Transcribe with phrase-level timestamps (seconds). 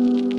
[0.00, 0.29] Thank you.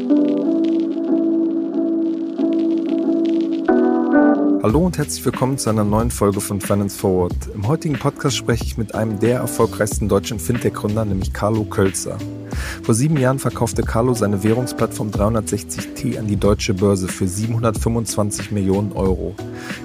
[4.63, 7.33] Hallo und herzlich willkommen zu einer neuen Folge von Finance Forward.
[7.55, 12.19] Im heutigen Podcast spreche ich mit einem der erfolgreichsten deutschen Fintech-Gründer, nämlich Carlo Kölzer.
[12.83, 18.91] Vor sieben Jahren verkaufte Carlo seine Währungsplattform 360T an die deutsche Börse für 725 Millionen
[18.91, 19.35] Euro.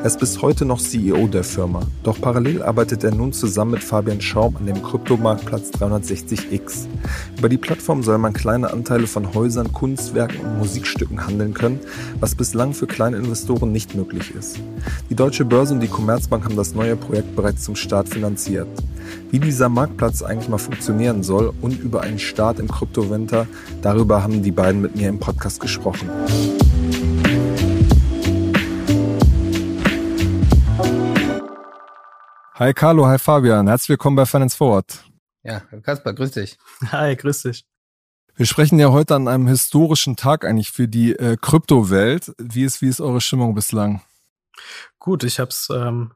[0.01, 1.81] Er ist bis heute noch CEO der Firma.
[2.03, 6.87] Doch parallel arbeitet er nun zusammen mit Fabian Schaum an dem Kryptomarktplatz 360X.
[7.39, 11.81] Über die Plattform soll man kleine Anteile von Häusern, Kunstwerken und Musikstücken handeln können,
[12.21, 14.59] was bislang für kleine Investoren nicht möglich ist.
[15.11, 18.69] Die Deutsche Börse und die Commerzbank haben das neue Projekt bereits zum Start finanziert.
[19.31, 23.47] Wie dieser Marktplatz eigentlich mal funktionieren soll und über einen Start im Kryptowinter,
[23.83, 26.11] darüber haben die beiden mit mir im Podcast gesprochen.
[32.55, 35.05] Hi Carlo, hi Fabian, herzlich willkommen bei Finance Forward.
[35.43, 36.59] Ja, Kasper, grüß dich.
[36.91, 37.65] Hi, grüß dich.
[38.35, 42.33] Wir sprechen ja heute an einem historischen Tag eigentlich für die äh, Kryptowelt.
[42.39, 44.03] Wie ist, wie ist eure Stimmung bislang?
[44.99, 46.13] Gut, ich habe es ähm,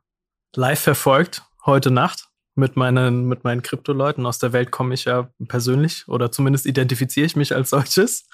[0.54, 5.30] live verfolgt heute Nacht mit meinen mit meinen Krypto-Leuten aus der Welt komme ich ja
[5.48, 8.26] persönlich oder zumindest identifiziere ich mich als solches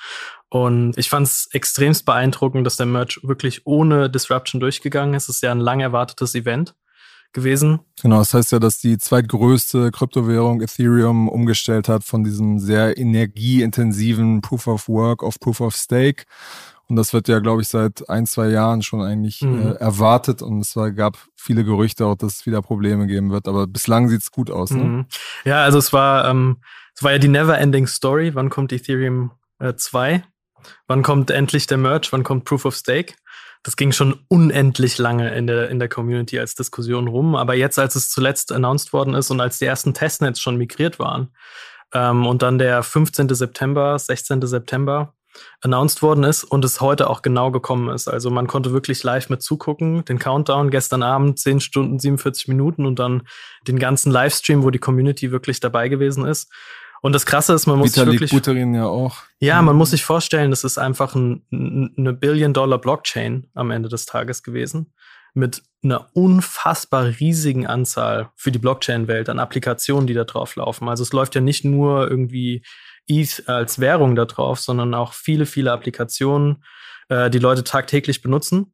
[0.48, 5.28] und ich fand es extremst beeindruckend, dass der Merch wirklich ohne Disruption durchgegangen ist.
[5.28, 6.74] Es ist ja ein lang erwartetes Event
[7.32, 7.80] gewesen.
[8.00, 14.40] Genau, das heißt ja, dass die zweitgrößte Kryptowährung Ethereum umgestellt hat von diesem sehr energieintensiven
[14.40, 16.24] Proof of Work auf Proof of Stake
[16.89, 19.73] und das wird ja, glaube ich, seit ein, zwei Jahren schon eigentlich mhm.
[19.73, 20.41] äh, erwartet.
[20.41, 23.48] Und es war, gab viele Gerüchte auch, dass es wieder Probleme geben wird.
[23.48, 24.70] Aber bislang sieht es gut aus.
[24.70, 24.84] Ne?
[24.84, 25.07] Mhm.
[25.45, 26.59] Ja, also es war, ähm,
[26.95, 28.34] es war ja die Never-Ending Story.
[28.34, 30.23] Wann kommt Ethereum äh, 2?
[30.87, 32.09] Wann kommt endlich der Merge?
[32.12, 33.14] Wann kommt Proof of Stake?
[33.64, 37.34] Das ging schon unendlich lange in der, in der Community als Diskussion rum.
[37.34, 41.01] Aber jetzt, als es zuletzt announced worden ist und als die ersten Testnets schon migriert
[41.01, 41.33] waren,
[41.92, 43.29] ähm, und dann der 15.
[43.34, 44.47] September, 16.
[44.47, 45.14] September,
[45.61, 48.09] announced worden ist und es heute auch genau gekommen ist.
[48.09, 52.87] Also man konnte wirklich live mit zugucken, den Countdown gestern Abend 10 Stunden 47 Minuten
[52.87, 53.23] und dann
[53.67, 56.52] den ganzen Livestream, wo die Community wirklich dabei gewesen ist.
[57.02, 59.19] Und das Krasse ist, man muss Vitalik sich wirklich, Buterin ja auch.
[59.39, 61.42] Ja, man muss sich vorstellen, das ist einfach ein,
[61.96, 64.92] eine Billion-Dollar-Blockchain am Ende des Tages gewesen
[65.36, 70.89] mit einer unfassbar riesigen Anzahl für die Blockchain-Welt an Applikationen, die da drauf laufen.
[70.89, 72.64] Also es läuft ja nicht nur irgendwie
[73.06, 76.64] ETH als Währung da drauf, sondern auch viele, viele Applikationen,
[77.08, 78.72] äh, die Leute tagtäglich benutzen.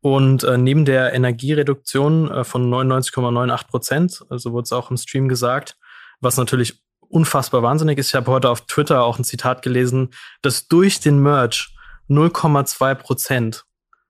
[0.00, 5.28] Und äh, neben der Energiereduktion äh, von 99,98 Prozent, also wurde es auch im Stream
[5.28, 5.76] gesagt,
[6.20, 8.08] was natürlich unfassbar wahnsinnig ist.
[8.08, 10.10] Ich habe heute auf Twitter auch ein Zitat gelesen,
[10.40, 11.68] dass durch den Merge
[12.08, 13.64] 0,2 Prozent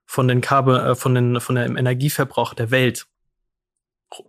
[0.05, 3.05] von den Kabel, äh, von den, von dem Energieverbrauch der Welt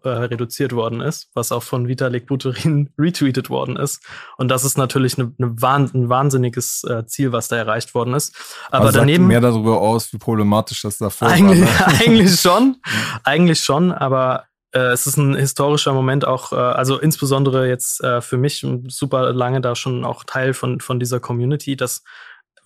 [0.02, 4.02] äh, reduziert worden ist, was auch von Vitalik Buterin retweetet worden ist.
[4.36, 8.14] Und das ist natürlich eine, eine wahn, ein wahnsinniges äh, Ziel, was da erreicht worden
[8.14, 8.34] ist.
[8.70, 11.92] Aber, Aber daneben mehr darüber aus, wie problematisch das davor eigentlich, war.
[11.92, 11.98] Ne?
[12.00, 12.76] eigentlich schon,
[13.24, 13.92] eigentlich schon.
[13.92, 18.66] Aber äh, es ist ein historischer Moment auch, äh, also insbesondere jetzt äh, für mich
[18.88, 22.02] super lange da schon auch Teil von von dieser Community, dass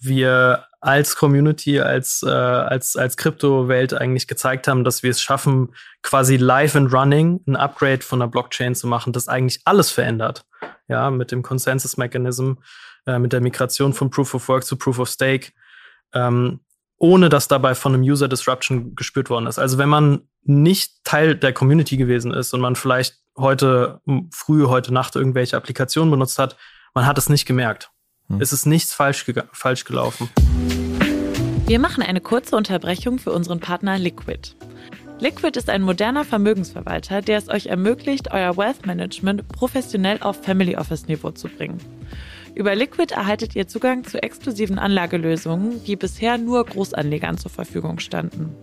[0.00, 5.74] wir als Community, als, äh, als, als Kryptowelt eigentlich gezeigt haben, dass wir es schaffen,
[6.02, 10.44] quasi live and running ein Upgrade von der Blockchain zu machen, das eigentlich alles verändert.
[10.86, 12.54] Ja, mit dem Consensus Mechanism,
[13.06, 15.52] äh, mit der Migration von Proof of Work zu Proof of Stake,
[16.14, 16.60] ähm,
[16.96, 19.58] ohne dass dabei von einem User Disruption gespürt worden ist.
[19.58, 24.00] Also wenn man nicht Teil der Community gewesen ist und man vielleicht heute
[24.32, 26.56] früh, heute Nacht irgendwelche Applikationen benutzt hat,
[26.94, 27.90] man hat es nicht gemerkt.
[28.28, 28.40] Hm.
[28.40, 30.28] Es ist nichts falsch, falsch gelaufen.
[31.66, 34.54] Wir machen eine kurze Unterbrechung für unseren Partner Liquid.
[35.20, 40.76] Liquid ist ein moderner Vermögensverwalter, der es euch ermöglicht, euer Wealth Management professionell auf Family
[40.76, 41.78] Office Niveau zu bringen.
[42.54, 48.54] Über Liquid erhaltet ihr Zugang zu exklusiven Anlagelösungen, die bisher nur Großanlegern zur Verfügung standen.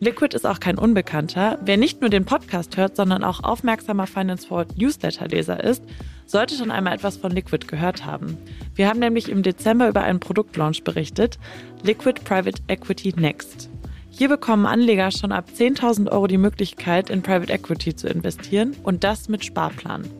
[0.00, 1.58] Liquid ist auch kein Unbekannter.
[1.62, 5.82] Wer nicht nur den Podcast hört, sondern auch aufmerksamer Finance Forward Newsletter-Leser ist,
[6.30, 8.38] sollte schon einmal etwas von Liquid gehört haben.
[8.74, 11.38] Wir haben nämlich im Dezember über einen Produktlaunch berichtet,
[11.82, 13.68] Liquid Private Equity Next.
[14.10, 19.02] Hier bekommen Anleger schon ab 10.000 Euro die Möglichkeit, in Private Equity zu investieren und
[19.02, 20.19] das mit Sparplan.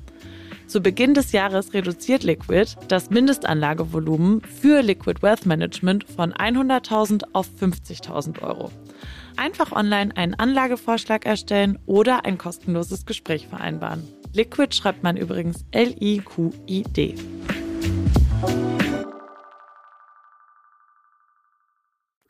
[0.71, 7.49] Zu Beginn des Jahres reduziert Liquid das Mindestanlagevolumen für Liquid Wealth Management von 100.000 auf
[7.59, 8.71] 50.000 Euro.
[9.35, 14.07] Einfach online einen Anlagevorschlag erstellen oder ein kostenloses Gespräch vereinbaren.
[14.31, 17.15] Liquid schreibt man übrigens L-I-Q-I-D.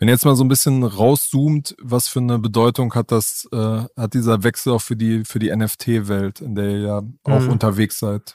[0.02, 3.84] Wenn ihr jetzt mal so ein bisschen rauszoomt, was für eine Bedeutung hat das, äh,
[3.96, 7.50] hat dieser Wechsel auch für die, für die NFT-Welt, in der ihr ja auch mhm.
[7.50, 8.34] unterwegs seid?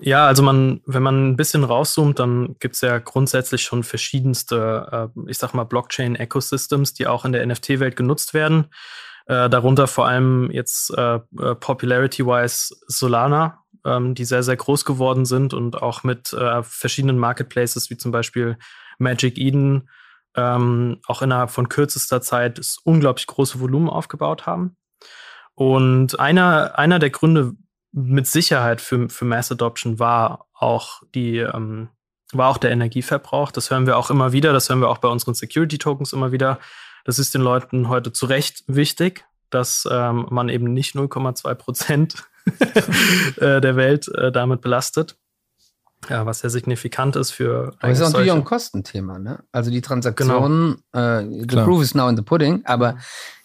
[0.00, 5.30] Ja, also man, wenn man ein bisschen rauszoomt, dann gibt's ja grundsätzlich schon verschiedenste, äh,
[5.30, 8.66] ich sag mal, Blockchain-Ecosystems, die auch in der NFT-Welt genutzt werden.
[9.26, 15.24] Äh, darunter vor allem jetzt äh, äh, Popularity-wise Solana, ähm, die sehr, sehr groß geworden
[15.24, 18.58] sind und auch mit äh, verschiedenen Marketplaces wie zum Beispiel
[18.98, 19.88] Magic Eden
[20.36, 24.76] ähm, auch innerhalb von kürzester Zeit das unglaublich große Volumen aufgebaut haben.
[25.54, 27.54] Und einer, einer der Gründe
[27.92, 31.88] mit Sicherheit für, für Mass Adoption war auch die, ähm,
[32.32, 33.50] war auch der Energieverbrauch.
[33.50, 34.52] Das hören wir auch immer wieder.
[34.52, 36.58] Das hören wir auch bei unseren Security Tokens immer wieder.
[37.04, 42.24] Das ist den Leuten heute zu Recht wichtig, dass ähm, man eben nicht 0,2 Prozent
[43.36, 45.16] äh, der Welt äh, damit belastet.
[46.08, 47.74] Ja, was sehr signifikant ist für.
[47.80, 49.42] Aber es ist natürlich auch ein Kostenthema, ne?
[49.52, 51.18] Also die Transaktionen, genau.
[51.18, 52.96] äh, the proof is now in the pudding, aber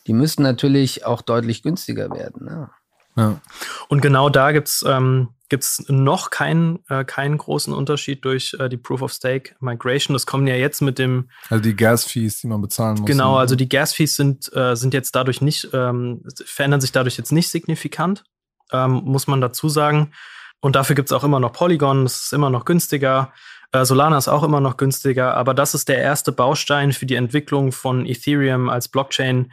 [0.07, 2.45] die müssen natürlich auch deutlich günstiger werden.
[2.45, 2.69] Ne?
[3.15, 3.41] Ja.
[3.87, 8.77] Und genau da gibt's ähm, gibt's noch keinen, äh, keinen großen Unterschied durch äh, die
[8.77, 10.13] Proof of Stake Migration.
[10.13, 11.29] Das kommen ja jetzt mit dem.
[11.49, 13.05] Also die Gas-Fees, die man bezahlen muss.
[13.05, 13.39] Genau, ne?
[13.39, 17.49] also die Gas-Fees sind, äh, sind jetzt dadurch nicht, ähm, verändern sich dadurch jetzt nicht
[17.49, 18.23] signifikant,
[18.71, 20.13] ähm, muss man dazu sagen.
[20.61, 23.33] Und dafür gibt's auch immer noch Polygon, das ist immer noch günstiger.
[23.71, 27.15] Äh, Solana ist auch immer noch günstiger, aber das ist der erste Baustein für die
[27.15, 29.51] Entwicklung von Ethereum als Blockchain,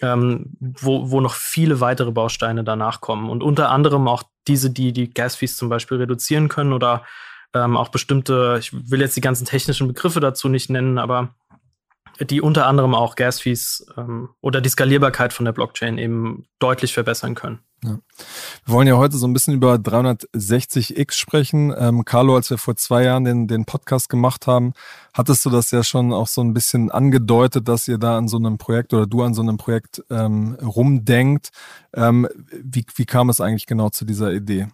[0.00, 3.28] ähm, wo, wo noch viele weitere Bausteine danach kommen.
[3.28, 7.04] Und unter anderem auch diese, die die Gas-Fees zum Beispiel reduzieren können oder
[7.54, 11.34] ähm, auch bestimmte, ich will jetzt die ganzen technischen Begriffe dazu nicht nennen, aber
[12.20, 17.34] die unter anderem auch Gas-Fees ähm, oder die Skalierbarkeit von der Blockchain eben deutlich verbessern
[17.34, 17.60] können.
[17.84, 17.98] Ja.
[18.64, 21.74] Wir wollen ja heute so ein bisschen über 360x sprechen.
[21.76, 24.72] Ähm, Carlo, als wir vor zwei Jahren den, den Podcast gemacht haben,
[25.12, 28.38] hattest du das ja schon auch so ein bisschen angedeutet, dass ihr da an so
[28.38, 31.50] einem Projekt oder du an so einem Projekt ähm, rumdenkt.
[31.94, 34.68] Ähm, wie, wie kam es eigentlich genau zu dieser Idee?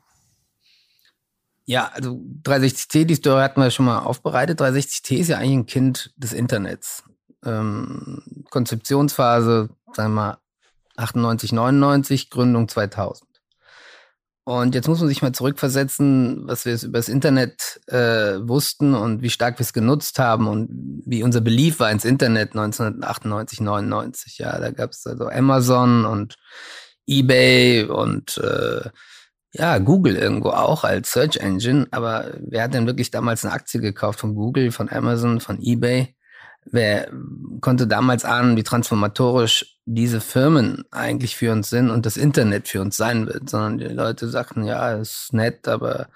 [1.65, 4.61] Ja, also 360T, die Story hatten wir schon mal aufbereitet.
[4.61, 7.05] 360T ist ja eigentlich ein Kind des Internets.
[7.45, 10.39] Ähm, Konzeptionsphase, sagen wir mal,
[10.97, 13.33] 98, 99, Gründung 2000.
[14.45, 19.23] Und jetzt muss man sich mal zurückversetzen, was wir über das Internet äh, wussten und
[19.23, 20.69] wie stark wir es genutzt haben und
[21.07, 24.39] wie unser Belief war ins Internet 1998, 99.
[24.39, 26.37] Ja, da gab es also Amazon und
[27.07, 28.91] eBay und äh,
[29.53, 31.87] ja, Google irgendwo auch als Search Engine.
[31.93, 36.17] Aber wer hat denn wirklich damals eine Aktie gekauft von Google, von Amazon, von eBay?
[36.65, 37.11] Wer
[37.61, 42.81] konnte damals ahnen, wie transformatorisch diese Firmen eigentlich für uns sind und das Internet für
[42.81, 46.09] uns sein wird, sondern die Leute sagten, ja, ist nett, aber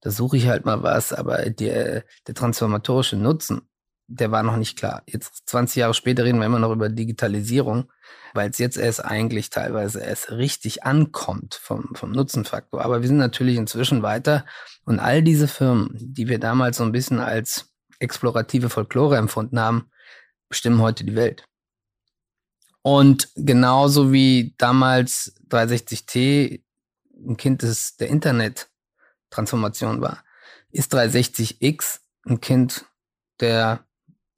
[0.00, 3.62] da suche ich halt mal was, aber der, der transformatorische Nutzen,
[4.06, 5.02] der war noch nicht klar.
[5.06, 7.90] Jetzt 20 Jahre später reden wir immer noch über Digitalisierung,
[8.32, 12.82] weil es jetzt erst eigentlich teilweise erst richtig ankommt vom, vom Nutzenfaktor.
[12.82, 14.46] Aber wir sind natürlich inzwischen weiter
[14.84, 17.67] und all diese Firmen, die wir damals so ein bisschen als
[17.98, 19.90] explorative Folklore empfunden haben,
[20.48, 21.44] bestimmen heute die Welt.
[22.82, 26.62] Und genauso wie damals 360T
[27.26, 30.24] ein Kind des, der Internet-Transformation war,
[30.70, 32.84] ist 360X ein Kind
[33.40, 33.84] der,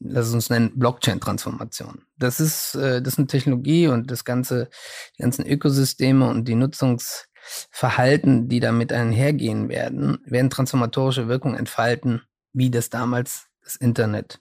[0.01, 2.03] lass uns nennen, Blockchain-Transformation.
[2.17, 4.69] Das ist, äh, das ist eine Technologie und das ganze,
[5.17, 12.71] die ganzen Ökosysteme und die Nutzungsverhalten, die damit einhergehen werden, werden transformatorische Wirkung entfalten, wie
[12.71, 14.41] das damals das Internet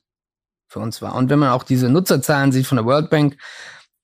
[0.67, 1.15] für uns war.
[1.15, 3.37] Und wenn man auch diese Nutzerzahlen sieht von der World Bank,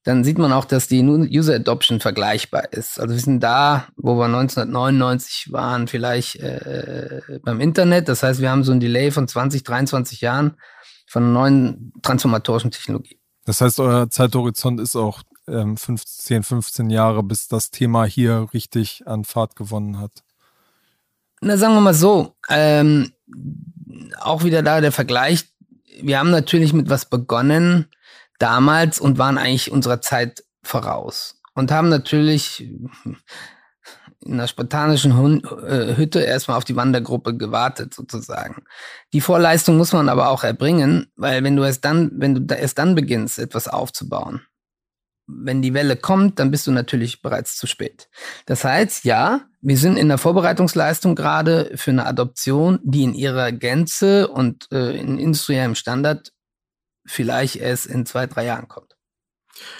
[0.03, 3.00] dann sieht man auch, dass die User Adoption vergleichbar ist.
[3.00, 8.07] Also wir sind da, wo wir 1999 waren, vielleicht äh, beim Internet.
[8.07, 10.57] Das heißt, wir haben so ein Delay von 20, 23 Jahren
[11.07, 13.19] von neuen transformatorischen Technologie.
[13.45, 19.07] Das heißt, euer Zeithorizont ist auch ähm, 15, 15 Jahre, bis das Thema hier richtig
[19.07, 20.24] an Fahrt gewonnen hat.
[21.41, 23.12] Na, sagen wir mal so, ähm,
[24.20, 25.46] auch wieder da der Vergleich.
[26.01, 27.88] Wir haben natürlich mit was begonnen
[28.39, 32.67] damals und waren eigentlich unserer Zeit voraus und haben natürlich
[34.25, 38.63] in einer spartanischen äh, Hütte erstmal auf die Wandergruppe gewartet sozusagen.
[39.13, 42.79] Die Vorleistung muss man aber auch erbringen, weil wenn du erst dann, wenn du erst
[42.79, 44.41] dann beginnst, etwas aufzubauen,
[45.27, 48.10] wenn die Welle kommt, dann bist du natürlich bereits zu spät.
[48.46, 53.51] Das heißt, ja, wir sind in der Vorbereitungsleistung gerade für eine Adoption, die in ihrer
[53.51, 56.31] Gänze und äh, in industriellem Standard
[57.07, 58.95] vielleicht erst in zwei, drei Jahren kommt.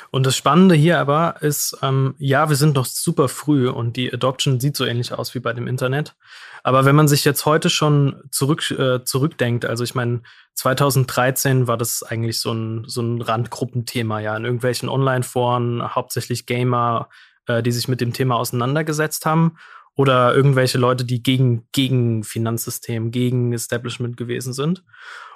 [0.10, 4.12] Und das Spannende hier aber ist, ähm, ja, wir sind noch super früh und die
[4.12, 6.15] Adoption sieht so ähnlich aus wie bei dem Internet.
[6.63, 10.22] Aber wenn man sich jetzt heute schon zurück, äh, zurückdenkt, also ich meine,
[10.56, 17.08] 2013 war das eigentlich so ein, so ein Randgruppenthema, ja, in irgendwelchen Online-Foren, hauptsächlich Gamer,
[17.48, 19.58] äh, die sich mit dem Thema auseinandergesetzt haben
[19.96, 24.84] oder irgendwelche Leute, die gegen, gegen Finanzsystem, gegen Establishment gewesen sind.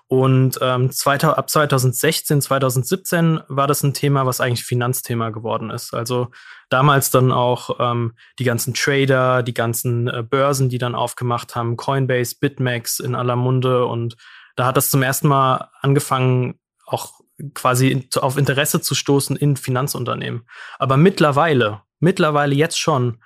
[0.08, 5.94] Und ähm, ab 2016, 2017 war das ein Thema, was eigentlich Finanzthema geworden ist.
[5.94, 6.30] Also
[6.70, 11.78] damals dann auch ähm, die ganzen Trader, die ganzen äh, Börsen, die dann aufgemacht haben,
[11.78, 13.86] Coinbase, BitMEX in aller Munde.
[13.86, 14.18] Und
[14.56, 17.20] da hat das zum ersten Mal angefangen, auch
[17.54, 20.48] quasi auf Interesse zu stoßen in Finanzunternehmen.
[20.80, 23.20] Aber mittlerweile, mittlerweile jetzt schon,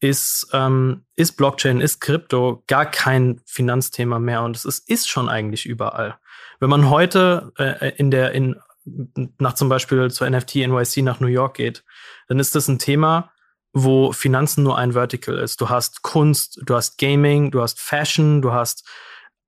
[0.00, 5.28] ist, ähm, ist Blockchain, ist Krypto gar kein Finanzthema mehr und es ist, ist schon
[5.28, 6.18] eigentlich überall.
[6.58, 8.56] Wenn man heute äh, in der, in,
[9.38, 11.84] nach zum Beispiel zur NFT NYC nach New York geht,
[12.28, 13.30] dann ist das ein Thema,
[13.72, 15.60] wo Finanzen nur ein Vertical ist.
[15.60, 18.88] Du hast Kunst, du hast Gaming, du hast Fashion, du hast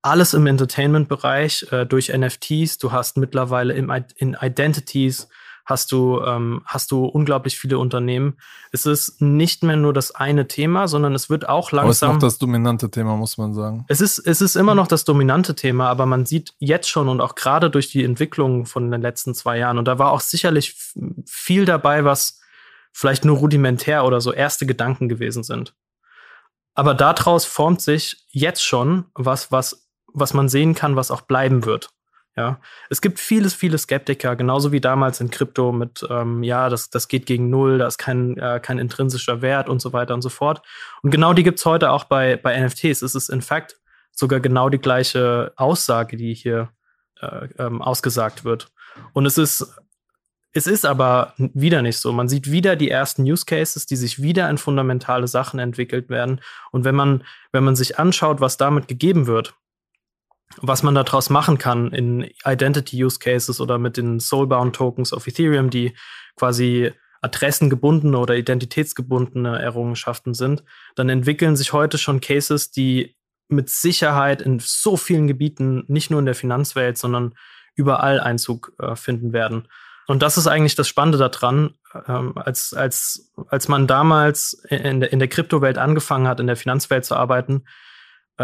[0.03, 5.29] alles im Entertainment-Bereich äh, durch NFTs, du hast mittlerweile im, in Identities,
[5.65, 8.39] hast du, ähm, hast du unglaublich viele Unternehmen.
[8.73, 11.85] Es ist nicht mehr nur das eine Thema, sondern es wird auch langsam.
[11.85, 13.85] Aber es ist noch das dominante Thema, muss man sagen.
[13.89, 17.21] Es ist, es ist immer noch das dominante Thema, aber man sieht jetzt schon und
[17.21, 20.77] auch gerade durch die Entwicklung von den letzten zwei Jahren, und da war auch sicherlich
[21.27, 22.41] viel dabei, was
[22.93, 25.75] vielleicht nur rudimentär oder so erste Gedanken gewesen sind.
[26.75, 31.65] Aber daraus formt sich jetzt schon was, was, was man sehen kann, was auch bleiben
[31.65, 31.91] wird.
[32.35, 36.89] Ja, es gibt vieles, viele Skeptiker, genauso wie damals in Krypto mit, ähm, ja, das,
[36.89, 40.23] das geht gegen Null, da ist kein, äh, kein intrinsischer Wert und so weiter und
[40.23, 40.63] so fort.
[41.03, 43.03] Und genau die gibt's heute auch bei, bei NFTs.
[43.03, 43.77] Es ist in fact
[44.13, 46.71] sogar genau die gleiche Aussage, die hier
[47.21, 48.69] äh, ähm, ausgesagt wird.
[49.13, 49.79] Und es ist,
[50.53, 52.13] es ist aber wieder nicht so.
[52.13, 56.41] Man sieht wieder die ersten Use Cases, die sich wieder in fundamentale Sachen entwickelt werden.
[56.71, 59.55] Und wenn man, wenn man sich anschaut, was damit gegeben wird,
[60.61, 65.27] was man daraus machen kann in Identity Use Cases oder mit den Soulbound Tokens auf
[65.27, 65.95] Ethereum, die
[66.37, 66.93] quasi
[67.23, 70.65] adressengebundene oder identitätsgebundene Errungenschaften sind,
[70.97, 73.17] dann entwickeln sich heute schon Cases, die
[73.49, 77.35] mit Sicherheit in so vielen Gebieten, nicht nur in der Finanzwelt, sondern
[77.75, 79.69] überall Einzug äh, finden werden.
[80.09, 81.75] Und das ist eigentlich das Spannende daran,
[82.09, 86.57] ähm, als, als, als man damals in der, in der Kryptowelt angefangen hat, in der
[86.57, 87.65] Finanzwelt zu arbeiten,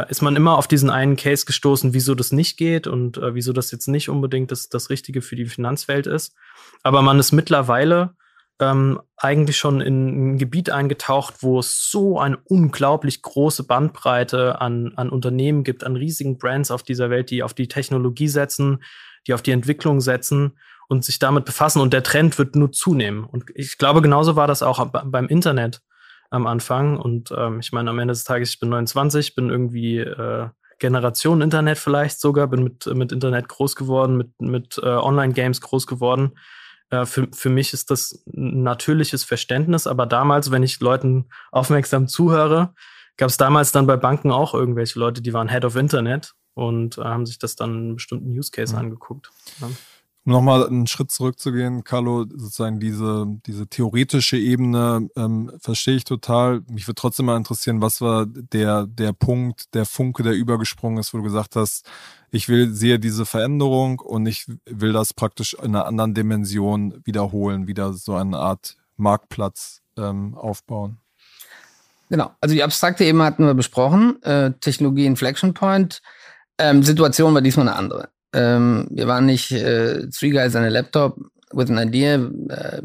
[0.09, 3.53] ist man immer auf diesen einen Case gestoßen, wieso das nicht geht und äh, wieso
[3.53, 6.35] das jetzt nicht unbedingt das, das Richtige für die Finanzwelt ist.
[6.83, 8.15] Aber man ist mittlerweile
[8.61, 14.93] ähm, eigentlich schon in ein Gebiet eingetaucht, wo es so eine unglaublich große Bandbreite an,
[14.97, 18.83] an Unternehmen gibt, an riesigen Brands auf dieser Welt, die auf die Technologie setzen,
[19.27, 21.81] die auf die Entwicklung setzen und sich damit befassen.
[21.81, 23.25] Und der Trend wird nur zunehmen.
[23.25, 25.81] Und ich glaube, genauso war das auch beim Internet
[26.31, 26.99] am Anfang.
[26.99, 31.41] Und ähm, ich meine, am Ende des Tages, ich bin 29, bin irgendwie äh, Generation
[31.41, 36.39] Internet vielleicht sogar, bin mit, mit Internet groß geworden, mit, mit äh, Online-Games groß geworden.
[36.91, 42.09] Äh, für, für mich ist das ein natürliches Verständnis, aber damals, wenn ich Leuten aufmerksam
[42.09, 42.75] zuhöre,
[43.17, 46.99] gab es damals dann bei Banken auch irgendwelche Leute, die waren Head of Internet und
[46.99, 48.81] äh, haben sich das dann einen bestimmten Use Case mhm.
[48.81, 49.31] angeguckt.
[49.61, 49.69] Ja.
[50.29, 56.61] Um nochmal einen Schritt zurückzugehen, Carlo, sozusagen diese, diese theoretische Ebene ähm, verstehe ich total.
[56.69, 61.15] Mich würde trotzdem mal interessieren, was war der, der Punkt, der Funke, der übergesprungen ist,
[61.15, 61.87] wo du gesagt hast,
[62.31, 67.67] ich will, sehe diese Veränderung und ich will das praktisch in einer anderen Dimension wiederholen,
[67.67, 70.99] wieder so eine Art Marktplatz ähm, aufbauen.
[72.11, 76.03] Genau, also die abstrakte Ebene hatten wir besprochen, äh, Technologie Inflection Point.
[76.59, 78.11] Ähm, Situation war diesmal eine andere.
[78.33, 81.19] Ähm, wir waren nicht äh, Three Guys on a Laptop
[81.53, 82.17] with an Idea.
[82.49, 82.83] Äh,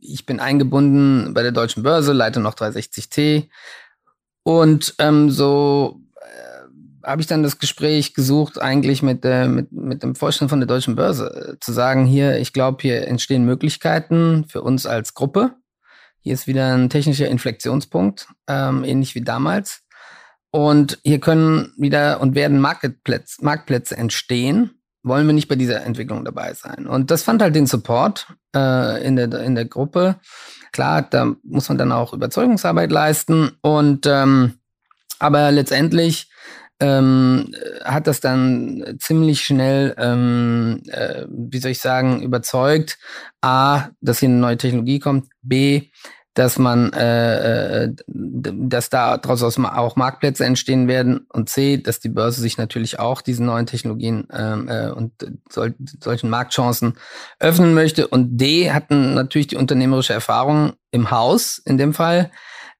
[0.00, 3.48] ich bin eingebunden bei der deutschen Börse, leite noch 360T.
[4.42, 10.02] Und ähm, so äh, habe ich dann das Gespräch gesucht, eigentlich mit, äh, mit, mit
[10.02, 14.44] dem Vorstand von der deutschen Börse, äh, zu sagen, hier, ich glaube, hier entstehen Möglichkeiten
[14.48, 15.54] für uns als Gruppe.
[16.20, 19.81] Hier ist wieder ein technischer Inflektionspunkt, ähm, ähnlich wie damals.
[20.52, 24.82] Und hier können wieder und werden Marktplätze, Marktplätze entstehen.
[25.02, 26.86] Wollen wir nicht bei dieser Entwicklung dabei sein?
[26.86, 30.16] Und das fand halt den Support äh, in, der, in der Gruppe.
[30.70, 33.52] Klar, da muss man dann auch Überzeugungsarbeit leisten.
[33.62, 34.58] Und ähm,
[35.18, 36.30] aber letztendlich
[36.80, 37.54] ähm,
[37.84, 42.98] hat das dann ziemlich schnell, ähm, äh, wie soll ich sagen, überzeugt.
[43.40, 45.28] A, dass hier eine neue Technologie kommt.
[45.40, 45.88] B,
[46.34, 52.08] dass man, äh, äh dass da daraus auch Marktplätze entstehen werden und C, dass die
[52.08, 55.12] Börse sich natürlich auch diesen neuen Technologien ähm, äh, und
[55.50, 56.94] sol solchen Marktchancen
[57.38, 58.08] öffnen möchte.
[58.08, 62.30] Und D hatten natürlich die unternehmerische Erfahrung im Haus in dem Fall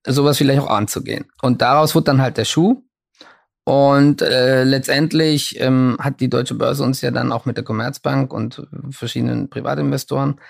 [0.06, 1.26] sowas vielleicht auch anzugehen.
[1.42, 2.82] Und daraus wird dann halt der Schuh.
[3.64, 8.32] Und äh, letztendlich ähm, hat die Deutsche Börse uns ja dann auch mit der Commerzbank
[8.32, 10.40] und verschiedenen Privatinvestoren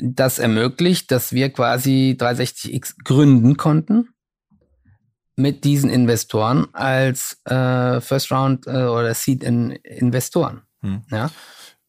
[0.00, 4.08] das ermöglicht, dass wir quasi 360X gründen konnten
[5.36, 10.62] mit diesen Investoren als äh, First Round äh, oder Seed in Investoren.
[10.80, 11.02] Hm.
[11.10, 11.30] Ja?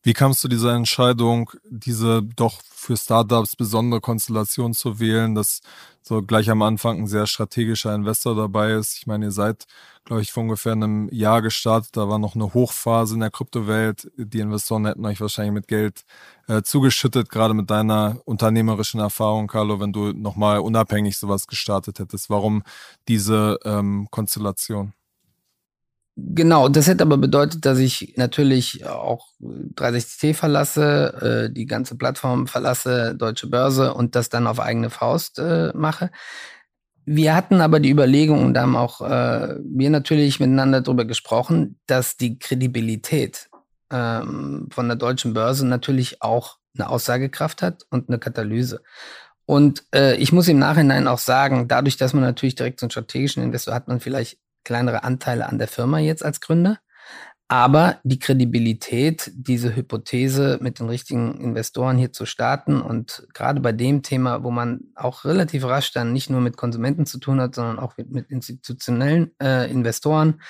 [0.09, 5.61] Wie kamst du dieser Entscheidung, diese doch für Startups besondere Konstellation zu wählen, dass
[6.01, 8.97] so gleich am Anfang ein sehr strategischer Investor dabei ist?
[8.97, 9.67] Ich meine, ihr seid,
[10.05, 11.95] glaube ich, vor ungefähr einem Jahr gestartet.
[11.95, 14.09] Da war noch eine Hochphase in der Kryptowelt.
[14.17, 16.01] Die Investoren hätten euch wahrscheinlich mit Geld
[16.47, 22.31] äh, zugeschüttet, gerade mit deiner unternehmerischen Erfahrung, Carlo, wenn du nochmal unabhängig sowas gestartet hättest.
[22.31, 22.63] Warum
[23.07, 24.93] diese ähm, Konstellation?
[26.21, 32.47] Genau, das hätte aber bedeutet, dass ich natürlich auch 360T verlasse, äh, die ganze Plattform
[32.47, 36.11] verlasse, Deutsche Börse und das dann auf eigene Faust äh, mache.
[37.05, 41.79] Wir hatten aber die Überlegung, und da haben auch äh, wir natürlich miteinander darüber gesprochen,
[41.87, 43.49] dass die Kredibilität
[43.91, 48.81] ähm, von der deutschen Börse natürlich auch eine Aussagekraft hat und eine Katalyse.
[49.45, 52.91] Und äh, ich muss im Nachhinein auch sagen, dadurch, dass man natürlich direkt so einen
[52.91, 56.79] strategischen Investor hat, man vielleicht kleinere Anteile an der Firma jetzt als Gründer.
[57.51, 63.71] Aber die Kredibilität, diese Hypothese mit den richtigen Investoren hier zu starten und gerade bei
[63.71, 67.55] dem Thema, wo man auch relativ rasch dann nicht nur mit Konsumenten zu tun hat,
[67.55, 70.41] sondern auch mit, mit institutionellen äh, Investoren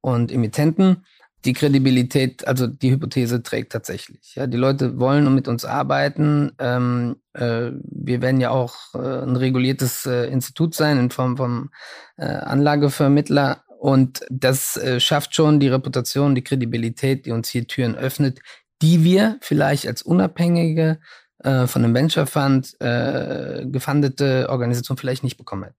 [0.00, 1.04] und Emittenten,
[1.44, 4.34] die Kredibilität, also die Hypothese trägt tatsächlich.
[4.34, 6.52] Ja, die Leute wollen mit uns arbeiten.
[6.58, 11.70] Ähm, äh, wir werden ja auch äh, ein reguliertes äh, Institut sein in Form vom
[12.16, 13.62] äh, Anlagevermittler.
[13.78, 18.40] Und das äh, schafft schon die Reputation, die Kredibilität, die uns hier Türen öffnet,
[18.82, 20.98] die wir vielleicht als unabhängige
[21.38, 25.76] äh, von einem Venture Fund gefundete Organisation vielleicht nicht bekommen hätten.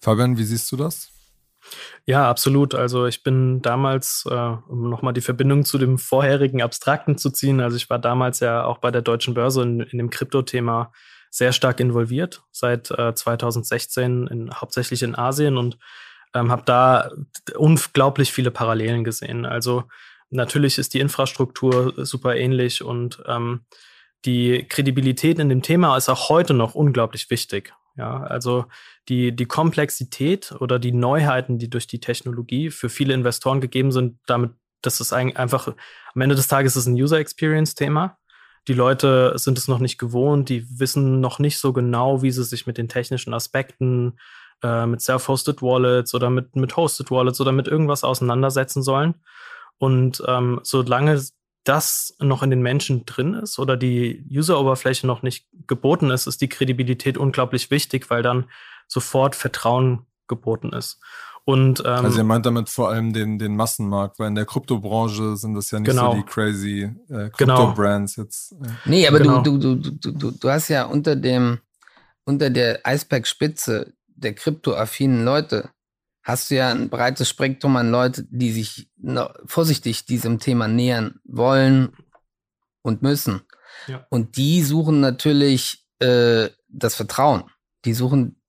[0.00, 1.15] Fabian, wie siehst du das?
[2.04, 2.74] Ja, absolut.
[2.74, 7.60] Also ich bin damals, äh, um nochmal die Verbindung zu dem vorherigen Abstrakten zu ziehen,
[7.60, 10.92] also ich war damals ja auch bei der Deutschen Börse in, in dem Krypto-Thema
[11.30, 15.78] sehr stark involviert, seit äh, 2016 in, hauptsächlich in Asien und
[16.34, 17.10] ähm, habe da
[17.56, 19.44] unglaublich viele Parallelen gesehen.
[19.44, 19.84] Also
[20.30, 23.66] natürlich ist die Infrastruktur super ähnlich und ähm,
[24.24, 27.72] die Kredibilität in dem Thema ist auch heute noch unglaublich wichtig.
[27.96, 28.66] Ja, also
[29.08, 34.18] die, die Komplexität oder die Neuheiten, die durch die Technologie für viele Investoren gegeben sind,
[34.26, 35.68] damit, das ist einfach,
[36.14, 38.18] am Ende des Tages ist ein User Experience Thema.
[38.68, 42.44] Die Leute sind es noch nicht gewohnt, die wissen noch nicht so genau, wie sie
[42.44, 44.18] sich mit den technischen Aspekten,
[44.62, 49.14] äh, mit Self-Hosted Wallets oder mit, mit Hosted Wallets oder mit irgendwas auseinandersetzen sollen.
[49.78, 51.20] Und ähm, solange
[51.68, 56.40] das noch in den Menschen drin ist oder die User-Oberfläche noch nicht geboten ist, ist
[56.40, 58.46] die Kredibilität unglaublich wichtig, weil dann
[58.86, 61.00] sofort Vertrauen geboten ist.
[61.44, 65.36] Und, ähm, also ihr meint damit vor allem den, den Massenmarkt, weil in der Kryptobranche
[65.36, 66.12] sind das ja nicht genau.
[66.12, 68.24] so die crazy äh, Krypto-Brands genau.
[68.24, 68.52] jetzt.
[68.52, 68.68] Äh.
[68.84, 69.42] Nee, aber genau.
[69.42, 71.58] du, du, du, du, du hast ja unter dem,
[72.24, 75.70] unter der Eisbergspitze der kryptoaffinen Leute
[76.26, 78.90] hast du ja ein breites Spektrum an Leute, die sich
[79.46, 81.96] vorsichtig diesem Thema nähern wollen
[82.82, 83.42] und müssen.
[83.86, 84.04] Ja.
[84.10, 87.44] Und die suchen natürlich äh, das Vertrauen.
[87.84, 88.40] Die suchen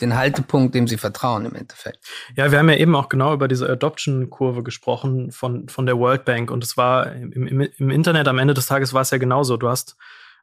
[0.00, 1.98] den Haltepunkt, dem sie vertrauen im Endeffekt.
[2.34, 6.24] Ja, wir haben ja eben auch genau über diese Adoption-Kurve gesprochen von, von der World
[6.24, 6.50] Bank.
[6.50, 9.58] Und es war im, im, im Internet am Ende des Tages war es ja genauso.
[9.58, 9.96] Du hast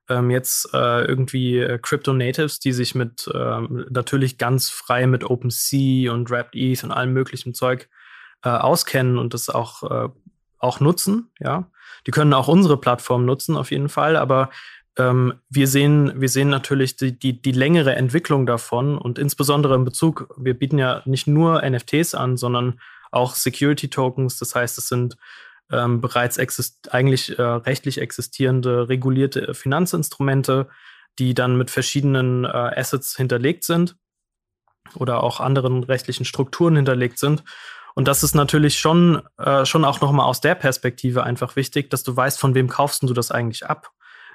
[0.10, 5.24] ähm, jetzt äh, irgendwie äh, Crypto Natives, die sich mit ähm, natürlich ganz frei mit
[5.24, 7.90] OpenSea und Wrapped ETH und allem möglichen Zeug
[8.44, 10.10] äh, auskennen und das auch, äh,
[10.60, 11.70] auch nutzen, ja.
[12.08, 14.52] Die können auch unsere Plattform nutzen, auf jeden Fall, aber
[14.98, 19.86] ähm, wir sehen, wir sehen natürlich die, die, die längere Entwicklung davon und insbesondere in
[19.86, 22.80] Bezug, wir bieten ja nicht nur NFTs an, sondern
[23.12, 24.38] auch Security Tokens.
[24.38, 25.18] Das heißt, es sind
[25.72, 30.68] ähm, bereits exist eigentlich äh, rechtlich existierende regulierte Finanzinstrumente,
[31.20, 33.96] die dann mit verschiedenen äh, Assets hinterlegt sind
[34.96, 37.44] oder auch anderen rechtlichen Strukturen hinterlegt sind.
[37.96, 42.04] Und das ist natürlich schon, äh, schon auch nochmal aus der Perspektive einfach wichtig, dass
[42.04, 43.92] du weißt, von wem kaufst du das eigentlich ab?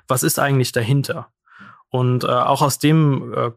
[0.09, 1.31] Was ist eigentlich dahinter?
[1.91, 3.51] Und äh, auch aus dem äh,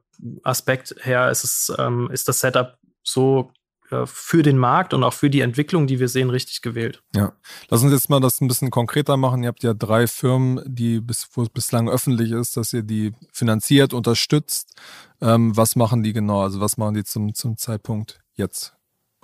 [0.44, 3.63] Aspekt her ist es, ähm, ist das Setup so äh,
[4.06, 7.02] für den Markt und auch für die Entwicklung, die wir sehen, richtig gewählt.
[7.16, 7.34] Ja,
[7.70, 9.44] lass uns jetzt mal das ein bisschen konkreter machen.
[9.44, 13.14] Ihr habt ja drei Firmen, die bis, wo es bislang öffentlich ist, dass ihr die
[13.32, 14.76] finanziert, unterstützt.
[15.22, 16.42] Ähm, was machen die genau?
[16.42, 18.74] Also was machen die zum, zum Zeitpunkt jetzt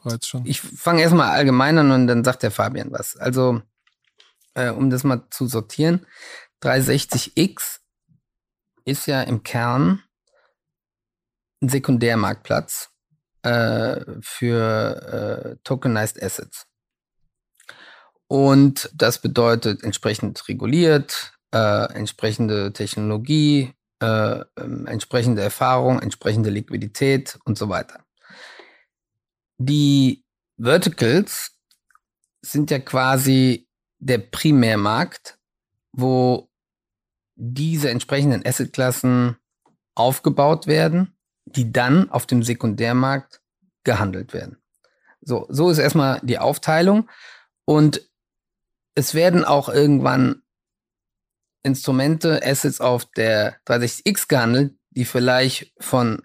[0.01, 0.45] bereits schon?
[0.45, 3.17] Ich fange erstmal allgemein an und dann sagt der Fabian was.
[3.17, 3.62] Also,
[4.53, 6.05] äh, um das mal zu sortieren,
[6.62, 7.79] 360X
[8.86, 10.03] ist ja im Kern
[11.62, 12.89] ein Sekundärmarktplatz
[13.43, 16.67] äh, für äh, Tokenized Assets.
[18.28, 27.58] Und das bedeutet entsprechend reguliert, äh, entsprechende Technologie, äh, ähm, entsprechende Erfahrung, entsprechende Liquidität und
[27.58, 28.06] so weiter.
[29.58, 30.23] Die
[30.58, 31.58] Verticals
[32.41, 35.38] sind ja quasi der Primärmarkt,
[35.91, 36.49] wo
[37.36, 39.38] diese entsprechenden Assetklassen
[39.95, 41.18] aufgebaut werden
[41.55, 43.41] die dann auf dem Sekundärmarkt
[43.83, 44.57] gehandelt werden.
[45.21, 47.09] So, so ist erstmal die Aufteilung.
[47.65, 48.01] Und
[48.95, 50.41] es werden auch irgendwann
[51.63, 56.23] Instrumente, Assets auf der 360X gehandelt, die vielleicht von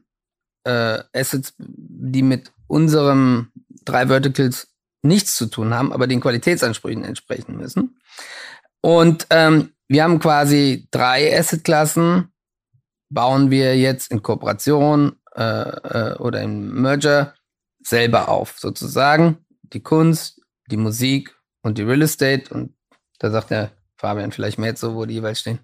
[0.65, 3.53] äh, Assets, die mit unserem
[3.85, 4.69] drei Verticals
[5.03, 7.99] nichts zu tun haben, aber den Qualitätsansprüchen entsprechen müssen.
[8.81, 12.33] Und ähm, wir haben quasi drei Assetklassen,
[13.15, 17.35] bauen wir jetzt in Kooperation äh, äh, oder im Merger
[17.83, 19.39] selber auf, sozusagen.
[19.63, 22.53] Die Kunst, die Musik und die Real Estate.
[22.53, 22.75] Und
[23.19, 25.61] da sagt der Fabian vielleicht mehr zu, wo die jeweils stehen.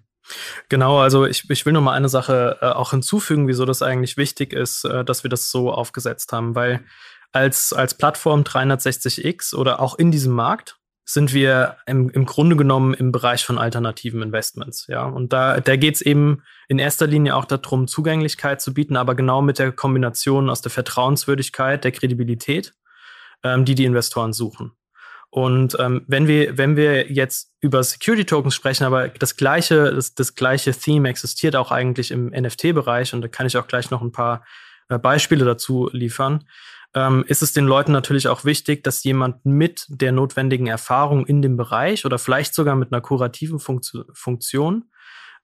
[0.69, 4.17] Genau, also ich, ich will noch mal eine Sache äh, auch hinzufügen, wieso das eigentlich
[4.17, 6.85] wichtig ist, äh, dass wir das so aufgesetzt haben, weil
[7.31, 12.93] als, als Plattform 360x oder auch in diesem Markt sind wir im, im Grunde genommen
[12.93, 14.87] im Bereich von alternativen Investments.
[14.87, 18.95] Ja, und da, da geht es eben in erster Linie auch darum, Zugänglichkeit zu bieten,
[18.95, 22.73] aber genau mit der Kombination aus der Vertrauenswürdigkeit, der Kredibilität,
[23.43, 24.73] ähm, die die Investoren suchen.
[25.29, 30.13] Und ähm, wenn wir wenn wir jetzt über Security Tokens sprechen, aber das gleiche das,
[30.13, 34.01] das gleiche Theme existiert auch eigentlich im NFT-Bereich und da kann ich auch gleich noch
[34.01, 34.45] ein paar
[34.89, 36.43] äh, Beispiele dazu liefern
[36.93, 41.41] ähm, ist es den Leuten natürlich auch wichtig, dass jemand mit der notwendigen Erfahrung in
[41.41, 44.85] dem Bereich oder vielleicht sogar mit einer kurativen Funktio Funktion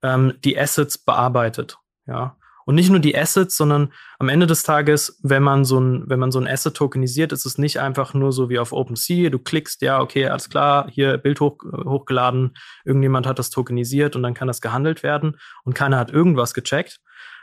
[0.04, 1.78] ähm, die Assets bearbeitet.
[2.06, 2.38] Ja.
[2.66, 6.20] Und nicht nur die Assets, sondern am Ende des Tages, wenn man so ein, wenn
[6.20, 9.30] man so ein Asset tokenisiert, ist es nicht einfach nur so wie auf OpenSea.
[9.30, 14.24] Du klickst, ja, okay, alles klar, hier Bild hoch, hochgeladen, irgendjemand hat das tokenisiert und
[14.24, 17.00] dann kann das gehandelt werden und keiner hat irgendwas gecheckt,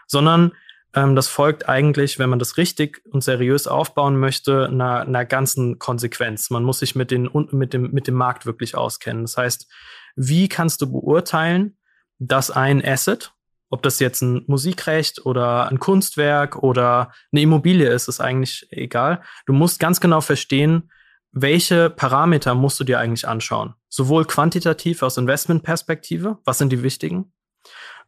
[0.06, 0.52] sondern
[0.94, 6.50] das folgt eigentlich, wenn man das richtig und seriös aufbauen möchte, einer, einer ganzen Konsequenz.
[6.50, 9.24] Man muss sich mit, den, mit, dem, mit dem Markt wirklich auskennen.
[9.24, 9.66] Das heißt,
[10.14, 11.76] wie kannst du beurteilen,
[12.20, 13.32] dass ein Asset,
[13.70, 19.22] ob das jetzt ein Musikrecht oder ein Kunstwerk oder eine Immobilie ist, ist eigentlich egal.
[19.46, 20.92] Du musst ganz genau verstehen,
[21.32, 23.74] welche Parameter musst du dir eigentlich anschauen.
[23.88, 27.32] Sowohl quantitativ aus Investmentperspektive, was sind die wichtigen,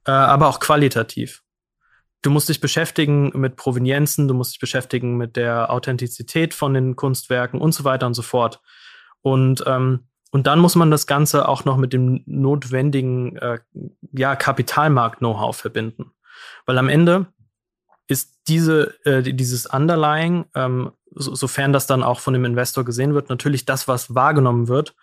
[0.04, 1.42] äh, aber auch qualitativ
[2.26, 6.96] du musst dich beschäftigen mit Provenienzen, du musst dich beschäftigen mit der Authentizität von den
[6.96, 8.60] Kunstwerken und so weiter und so fort.
[9.22, 13.60] Und, ähm, und dann muss man das Ganze auch noch mit dem notwendigen äh,
[14.10, 16.10] ja, Kapitalmarkt-Know-how verbinden.
[16.66, 17.26] Weil am Ende
[18.08, 23.14] ist diese, äh, dieses Underlying, ähm, so, sofern das dann auch von dem Investor gesehen
[23.14, 24.96] wird, natürlich das, was wahrgenommen wird.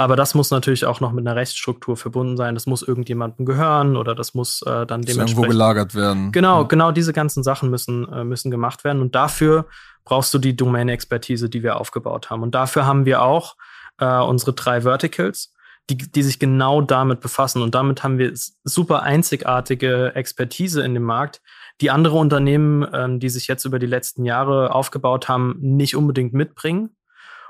[0.00, 2.54] Aber das muss natürlich auch noch mit einer Rechtsstruktur verbunden sein.
[2.54, 6.30] Das muss irgendjemandem gehören oder das muss äh, dann dementsprechend irgendwo gelagert werden.
[6.30, 6.68] Genau, ja.
[6.68, 9.66] genau diese ganzen Sachen müssen äh, müssen gemacht werden und dafür
[10.04, 12.44] brauchst du die Domain-Expertise, die wir aufgebaut haben.
[12.44, 13.56] Und dafür haben wir auch
[13.98, 15.52] äh, unsere drei Verticals,
[15.90, 17.60] die, die sich genau damit befassen.
[17.60, 18.32] Und damit haben wir
[18.62, 21.42] super einzigartige Expertise in dem Markt,
[21.80, 26.32] die andere Unternehmen, ähm, die sich jetzt über die letzten Jahre aufgebaut haben, nicht unbedingt
[26.32, 26.90] mitbringen.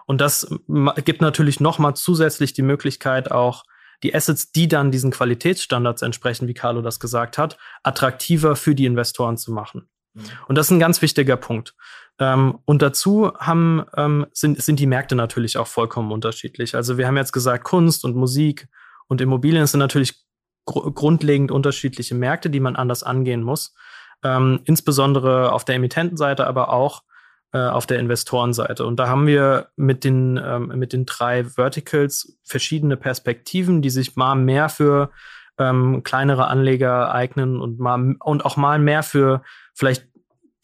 [0.09, 0.49] Und das
[1.05, 3.63] gibt natürlich nochmal zusätzlich die Möglichkeit, auch
[4.03, 8.87] die Assets, die dann diesen Qualitätsstandards entsprechen, wie Carlo das gesagt hat, attraktiver für die
[8.87, 9.89] Investoren zu machen.
[10.15, 10.23] Mhm.
[10.49, 11.75] Und das ist ein ganz wichtiger Punkt.
[12.19, 16.75] Ähm, und dazu haben, ähm, sind, sind die Märkte natürlich auch vollkommen unterschiedlich.
[16.75, 18.69] Also wir haben jetzt gesagt, Kunst und Musik
[19.07, 20.15] und Immobilien sind natürlich
[20.65, 23.75] gr grundlegend unterschiedliche Märkte, die man anders angehen muss
[24.25, 27.03] ähm, insbesondere auf der Emittentenseite, aber auch
[27.57, 28.85] auf der Investorenseite.
[28.85, 34.17] Und da haben wir mit den, ähm, mit den drei Verticals verschiedene Perspektiven, die sich
[34.17, 35.11] mal mehr für
[35.59, 39.43] ähm, kleinere Anleger eignen und mal und auch mal mehr für
[39.75, 40.07] vielleicht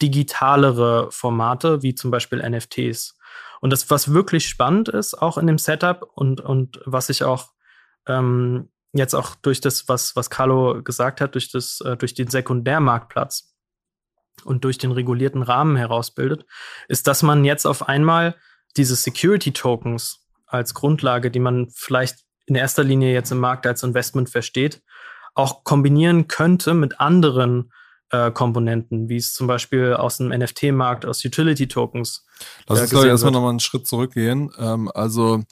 [0.02, 3.16] digitalere Formate, wie zum Beispiel NFTs.
[3.60, 7.52] Und das, was wirklich spannend ist, auch in dem Setup und, und was ich auch
[8.06, 12.28] ähm, jetzt auch durch das, was, was Carlo gesagt hat, durch, das, äh, durch den
[12.28, 13.53] Sekundärmarktplatz,
[14.44, 16.46] und durch den regulierten Rahmen herausbildet,
[16.88, 18.36] ist, dass man jetzt auf einmal
[18.76, 23.82] diese Security Tokens als Grundlage, die man vielleicht in erster Linie jetzt im Markt als
[23.82, 24.82] Investment versteht,
[25.34, 27.72] auch kombinieren könnte mit anderen
[28.10, 32.26] äh, Komponenten, wie es zum Beispiel aus dem NFT-Markt, aus Utility-Tokens.
[32.68, 34.52] Lass uns gleich erstmal nochmal einen Schritt zurückgehen.
[34.58, 35.42] Ähm, also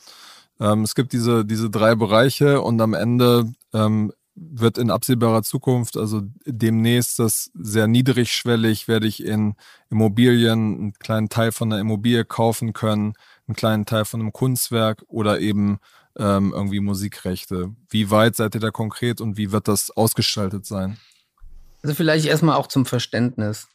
[0.60, 4.12] ähm, es gibt diese, diese drei Bereiche und am Ende ähm,
[4.50, 9.54] wird in absehbarer Zukunft, also demnächst das sehr niedrigschwellig, werde ich in
[9.90, 13.14] Immobilien einen kleinen Teil von der Immobilie kaufen können,
[13.46, 15.78] einen kleinen Teil von einem Kunstwerk oder eben
[16.16, 17.74] ähm, irgendwie Musikrechte.
[17.88, 20.98] Wie weit seid ihr da konkret und wie wird das ausgestaltet sein?
[21.82, 23.68] Also vielleicht erstmal auch zum Verständnis.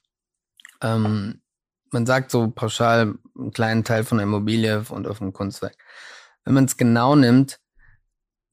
[0.82, 1.42] Ähm,
[1.92, 5.78] man sagt so pauschal einen kleinen Teil von der Immobilie und auf einem Kunstwerk.
[6.44, 7.60] Wenn man es genau nimmt,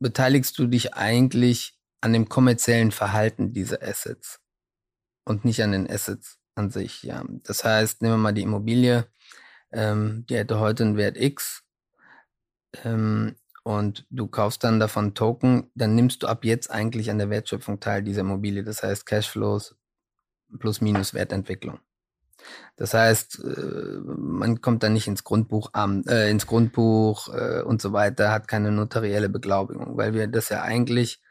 [0.00, 1.73] beteiligst du dich eigentlich
[2.04, 4.38] an dem kommerziellen Verhalten dieser Assets
[5.24, 7.02] und nicht an den Assets an sich.
[7.02, 9.06] Ja, das heißt, nehmen wir mal die Immobilie,
[9.72, 11.64] ähm, die hätte heute einen Wert X
[12.84, 17.30] ähm, und du kaufst dann davon Token, dann nimmst du ab jetzt eigentlich an der
[17.30, 18.64] Wertschöpfung teil dieser Immobilie.
[18.64, 19.74] Das heißt Cashflows
[20.58, 21.80] plus minus Wertentwicklung.
[22.76, 27.94] Das heißt, äh, man kommt dann nicht ins Grundbuch, äh, ins Grundbuch äh, und so
[27.94, 31.23] weiter, hat keine notarielle Beglaubigung, weil wir das ja eigentlich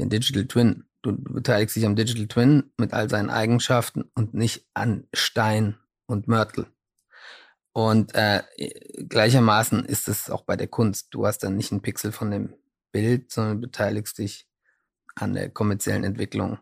[0.00, 4.66] den Digital Twin, du beteiligst dich am Digital Twin mit all seinen Eigenschaften und nicht
[4.74, 6.66] an Stein und Mörtel.
[7.72, 8.42] Und äh,
[9.08, 11.08] gleichermaßen ist es auch bei der Kunst.
[11.12, 12.54] Du hast dann nicht einen Pixel von dem
[12.90, 14.48] Bild, sondern beteiligst dich
[15.14, 16.58] an der kommerziellen Entwicklung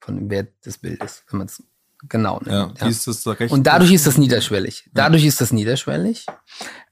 [0.00, 1.62] von dem Wert des Bildes, wenn man es
[2.08, 2.80] genau nimmt.
[2.80, 3.46] Ja, ja.
[3.48, 4.88] Und dadurch ist das niederschwellig.
[4.92, 5.28] Dadurch ja.
[5.28, 6.26] ist das niederschwellig.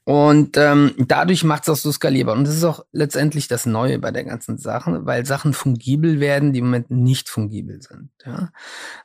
[0.03, 2.35] Und ähm, dadurch macht es auch so skalierbar.
[2.35, 6.53] Und das ist auch letztendlich das Neue bei der ganzen Sache, weil Sachen fungibel werden,
[6.53, 8.09] die im Moment nicht fungibel sind.
[8.25, 8.51] Ja?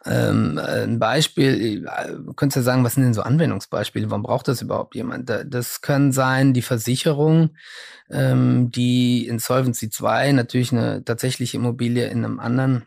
[0.07, 4.11] Ähm, ein Beispiel, äh, du könntest ja sagen, was sind denn so Anwendungsbeispiele?
[4.11, 5.31] Warum braucht das überhaupt jemand?
[5.31, 7.51] Das können sein die Versicherung,
[8.11, 12.85] ähm, die in Solvency 2 natürlich eine tatsächliche Immobilie in einem anderen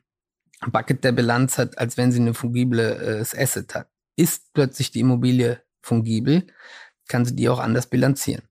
[0.68, 3.88] Bucket der Bilanz hat, als wenn sie eine fungible äh, Asset hat.
[4.16, 6.46] Ist plötzlich die Immobilie fungibel?
[7.10, 8.44] kann sie die auch anders bilanzieren.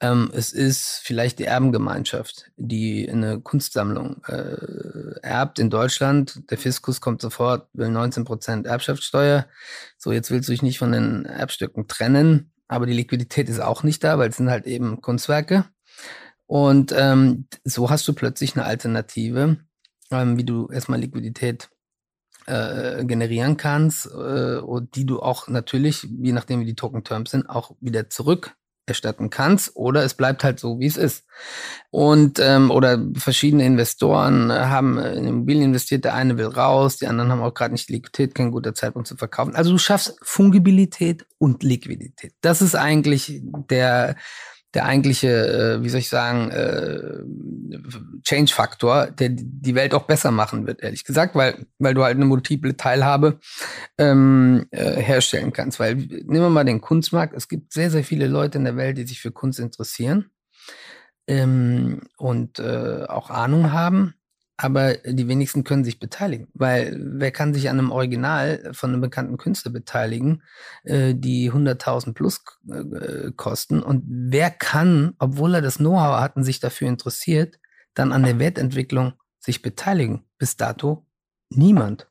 [0.00, 6.50] Ähm, es ist vielleicht die Erbengemeinschaft, die eine Kunstsammlung äh, erbt in Deutschland.
[6.50, 9.46] Der Fiskus kommt sofort, will 19 Prozent Erbschaftssteuer.
[9.96, 13.82] So, jetzt willst du dich nicht von den Erbstücken trennen, aber die Liquidität ist auch
[13.82, 15.64] nicht da, weil es sind halt eben Kunstwerke.
[16.46, 19.58] Und ähm, so hast du plötzlich eine Alternative,
[20.10, 21.70] ähm, wie du erstmal Liquidität
[22.46, 27.30] äh, generieren kannst äh, und die du auch natürlich, je nachdem wie die Token Terms
[27.30, 28.56] sind, auch wieder zurück
[28.88, 31.26] erstatten kannst oder es bleibt halt so, wie es ist.
[31.90, 37.30] Und ähm, oder verschiedene Investoren haben in Immobilien investiert, der eine will raus, die anderen
[37.30, 39.54] haben auch gerade nicht Liquidität, kein guter Zeitpunkt zu verkaufen.
[39.54, 42.32] Also du schaffst Fungibilität und Liquidität.
[42.40, 44.16] Das ist eigentlich der
[44.74, 45.28] der eigentliche,
[45.78, 47.22] äh, wie soll ich sagen, äh,
[48.22, 52.26] Change-Faktor, der die Welt auch besser machen wird, ehrlich gesagt, weil, weil du halt eine
[52.26, 53.38] multiple Teilhabe
[53.96, 55.80] ähm, äh, herstellen kannst.
[55.80, 58.98] Weil, nehmen wir mal den Kunstmarkt, es gibt sehr, sehr viele Leute in der Welt,
[58.98, 60.30] die sich für Kunst interessieren
[61.26, 64.14] ähm, und äh, auch Ahnung haben
[64.60, 69.00] aber die wenigsten können sich beteiligen, weil wer kann sich an einem Original von einem
[69.00, 70.42] bekannten Künstler beteiligen,
[70.82, 76.42] äh, die 100.000 plus äh, kosten und wer kann, obwohl er das Know-how hat und
[76.42, 77.60] sich dafür interessiert,
[77.94, 80.24] dann an der Wertentwicklung sich beteiligen?
[80.38, 81.06] Bis dato
[81.50, 82.08] niemand.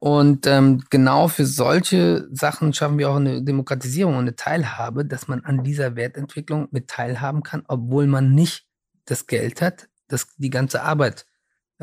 [0.00, 5.28] Und ähm, genau für solche Sachen schaffen wir auch eine Demokratisierung und eine Teilhabe, dass
[5.28, 8.66] man an dieser Wertentwicklung mit teilhaben kann, obwohl man nicht
[9.04, 11.26] das Geld hat, das die ganze Arbeit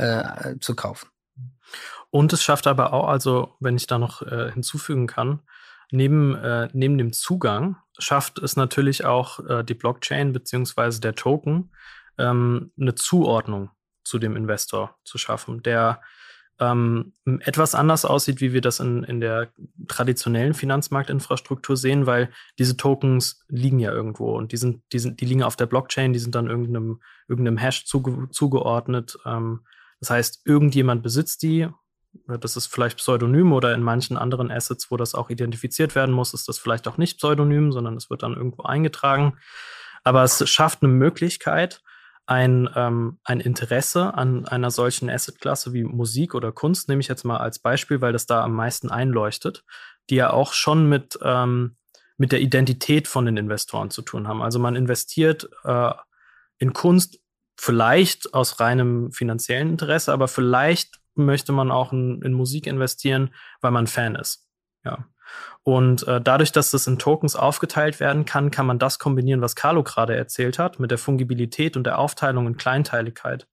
[0.02, 1.10] äh, zu kaufen.
[2.10, 5.40] Und es schafft aber auch, also wenn ich da noch äh, hinzufügen kann,
[5.92, 11.72] neben, äh, neben dem Zugang schafft es natürlich auch äh, die Blockchain beziehungsweise der Token
[12.18, 13.70] ähm, eine Zuordnung
[14.04, 16.02] zu dem Investor zu schaffen, der
[16.60, 19.52] ähm, etwas anders aussieht, wie wir das in, in der
[19.88, 25.26] traditionellen Finanzmarktinfrastruktur sehen, weil diese Tokens liegen ja irgendwo und die sind, die sind, die
[25.26, 29.18] liegen auf der Blockchain, die sind dann irgendeinem, irgendeinem Hash zuge, zugeordnet.
[29.26, 29.62] Ähm,
[30.02, 31.70] das heißt, irgendjemand besitzt die.
[32.28, 36.34] Das ist vielleicht Pseudonym oder in manchen anderen Assets, wo das auch identifiziert werden muss,
[36.34, 39.38] ist das vielleicht auch nicht Pseudonym, sondern es wird dann irgendwo eingetragen.
[40.04, 41.82] Aber es schafft eine Möglichkeit,
[42.26, 47.24] ein, ähm, ein Interesse an einer solchen Assetklasse wie Musik oder Kunst, nehme ich jetzt
[47.24, 49.64] mal als Beispiel, weil das da am meisten einleuchtet,
[50.10, 51.78] die ja auch schon mit, ähm,
[52.18, 54.42] mit der Identität von den Investoren zu tun haben.
[54.42, 55.92] Also man investiert äh,
[56.58, 57.21] in Kunst
[57.62, 63.30] vielleicht aus reinem finanziellen Interesse, aber vielleicht möchte man auch in, in Musik investieren,
[63.62, 64.48] weil man Fan ist.
[64.84, 65.06] Ja.
[65.62, 69.56] Und äh, dadurch, dass das in Tokens aufgeteilt werden kann, kann man das kombinieren, was
[69.56, 73.48] Carlo gerade erzählt hat, mit der Fungibilität und der Aufteilung in Kleinteiligkeit.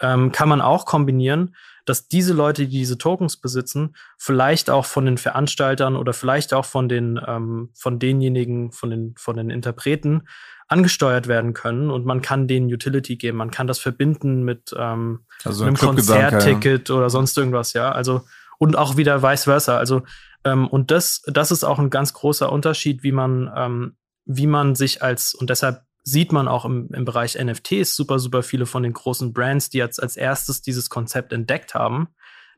[0.00, 5.04] Ähm, kann man auch kombinieren, dass diese Leute, die diese Tokens besitzen, vielleicht auch von
[5.04, 10.28] den Veranstaltern oder vielleicht auch von den ähm, von denjenigen, von den von den Interpreten
[10.72, 13.36] angesteuert werden können und man kann denen Utility geben.
[13.36, 16.94] Man kann das verbinden mit ähm, also einem Konzertticket ja.
[16.94, 17.92] oder sonst irgendwas, ja.
[17.92, 18.22] Also
[18.58, 19.76] und auch wieder vice versa.
[19.76, 20.02] Also
[20.44, 24.74] ähm, und das, das ist auch ein ganz großer Unterschied, wie man, ähm, wie man
[24.74, 28.82] sich als, und deshalb sieht man auch im, im Bereich NFTs super, super viele von
[28.82, 32.08] den großen Brands, die jetzt als erstes dieses Konzept entdeckt haben,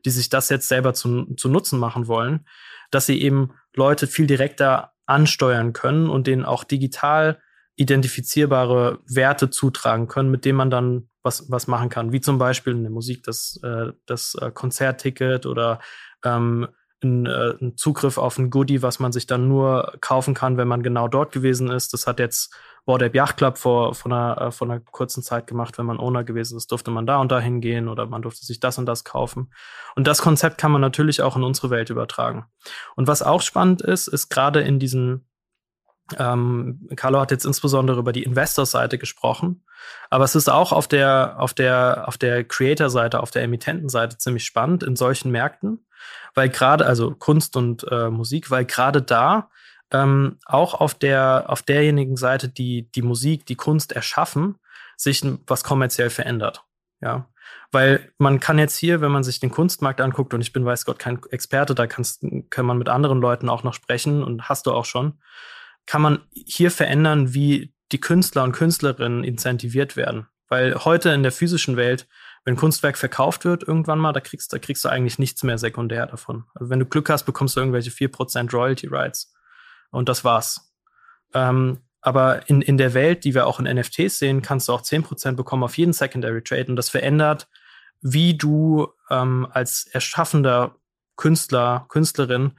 [0.05, 2.47] die sich das jetzt selber zu, zu Nutzen machen wollen,
[2.91, 7.39] dass sie eben Leute viel direkter ansteuern können und denen auch digital
[7.75, 12.73] identifizierbare Werte zutragen können, mit denen man dann was, was machen kann, wie zum Beispiel
[12.73, 15.79] in der Musik das, äh, das äh, Konzertticket oder
[16.23, 16.67] ähm,
[17.03, 20.67] ein, äh, ein Zugriff auf ein Goodie, was man sich dann nur kaufen kann, wenn
[20.67, 21.93] man genau dort gewesen ist.
[21.93, 22.53] Das hat jetzt
[22.85, 25.77] Board Yacht Club vor, vor, einer, äh, vor einer kurzen Zeit gemacht.
[25.77, 28.59] Wenn man Owner gewesen ist, durfte man da und da hingehen oder man durfte sich
[28.59, 29.51] das und das kaufen.
[29.95, 32.45] Und das Konzept kann man natürlich auch in unsere Welt übertragen.
[32.95, 35.27] Und was auch spannend ist, ist gerade in diesen
[36.17, 39.65] ähm, Carlo hat jetzt insbesondere über die Investor-Seite gesprochen,
[40.09, 44.45] aber es ist auch auf der, auf der, auf der Creator-Seite, auf der Emittenten-Seite ziemlich
[44.45, 45.85] spannend in solchen Märkten,
[46.33, 49.49] weil gerade, also Kunst und äh, Musik, weil gerade da
[49.91, 54.59] ähm, auch auf der, auf derjenigen Seite, die die Musik, die Kunst erschaffen,
[54.97, 56.63] sich was kommerziell verändert.
[57.01, 57.27] Ja,
[57.71, 60.85] weil man kann jetzt hier, wenn man sich den Kunstmarkt anguckt, und ich bin weiß
[60.85, 64.71] Gott kein Experte, da kann man mit anderen Leuten auch noch sprechen und hast du
[64.71, 65.19] auch schon
[65.85, 70.27] kann man hier verändern, wie die Künstler und Künstlerinnen incentiviert werden.
[70.47, 72.07] Weil heute in der physischen Welt,
[72.43, 76.05] wenn Kunstwerk verkauft wird, irgendwann mal, da kriegst, da kriegst du eigentlich nichts mehr sekundär
[76.05, 76.45] davon.
[76.53, 79.33] Also wenn du Glück hast, bekommst du irgendwelche 4% Royalty Rights.
[79.91, 80.73] Und das war's.
[81.33, 84.83] Ähm, aber in, in der Welt, die wir auch in NFTs sehen, kannst du auch
[84.83, 86.67] 10% bekommen auf jeden Secondary Trade.
[86.67, 87.47] Und das verändert,
[88.01, 90.75] wie du ähm, als erschaffender
[91.15, 92.51] Künstler, Künstlerin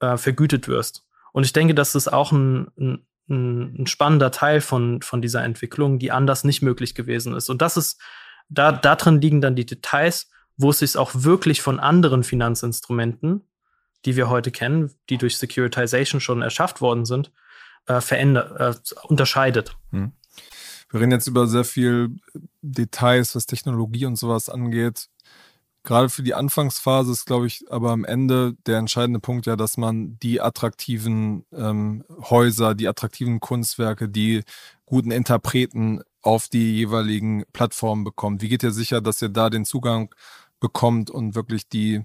[0.00, 1.03] äh, vergütet wirst.
[1.34, 6.12] Und ich denke, das auch ein, ein, ein spannender Teil von, von dieser Entwicklung, die
[6.12, 7.50] anders nicht möglich gewesen ist.
[7.50, 8.00] Und das ist,
[8.48, 13.42] da, da drin liegen dann die Details, wo es sich auch wirklich von anderen Finanzinstrumenten,
[14.04, 17.32] die wir heute kennen, die durch Securitization schon erschafft worden sind,
[17.86, 19.76] äh, verändert, äh, unterscheidet.
[19.90, 20.12] Hm.
[20.90, 22.14] Wir reden jetzt über sehr viel
[22.62, 25.08] Details, was Technologie und sowas angeht
[25.84, 29.76] gerade für die Anfangsphase ist, glaube ich, aber am Ende der entscheidende Punkt ja, dass
[29.76, 34.42] man die attraktiven ähm, Häuser, die attraktiven Kunstwerke, die
[34.86, 38.42] guten Interpreten auf die jeweiligen Plattformen bekommt.
[38.42, 40.12] Wie geht ihr sicher, dass ihr da den Zugang
[40.58, 42.02] bekommt und wirklich die,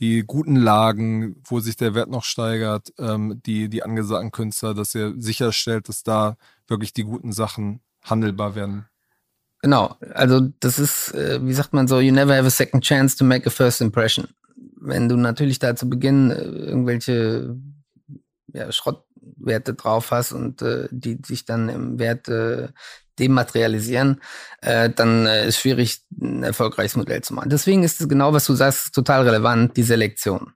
[0.00, 4.94] die guten Lagen, wo sich der Wert noch steigert, ähm, die, die angesagten Künstler, dass
[4.94, 8.89] ihr sicherstellt, dass da wirklich die guten Sachen handelbar werden?
[9.62, 13.16] Genau, also das ist, äh, wie sagt man so, you never have a second chance
[13.16, 14.28] to make a first impression.
[14.80, 17.56] Wenn du natürlich da zu Beginn äh, irgendwelche
[18.54, 22.68] ja, Schrottwerte drauf hast und äh, die sich dann im Wert äh,
[23.18, 24.22] dematerialisieren,
[24.62, 27.50] äh, dann äh, ist schwierig, ein erfolgreiches Modell zu machen.
[27.50, 30.54] Deswegen ist es genau, was du sagst, total relevant, die Selektion.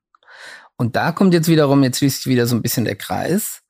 [0.76, 3.60] Und da kommt jetzt wiederum, jetzt schließt sich wieder so ein bisschen der Kreis.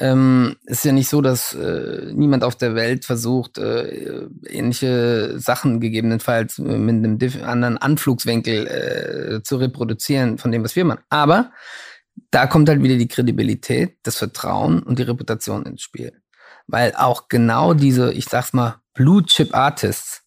[0.00, 5.78] Ähm, ist ja nicht so, dass äh, niemand auf der Welt versucht, äh, ähnliche Sachen
[5.78, 11.02] gegebenenfalls mit einem anderen Anflugswinkel äh, zu reproduzieren von dem, was wir machen.
[11.10, 11.52] Aber
[12.30, 16.22] da kommt halt wieder die Kredibilität, das Vertrauen und die Reputation ins Spiel.
[16.66, 20.22] Weil auch genau diese, ich sag's mal, Blue Chip Artists,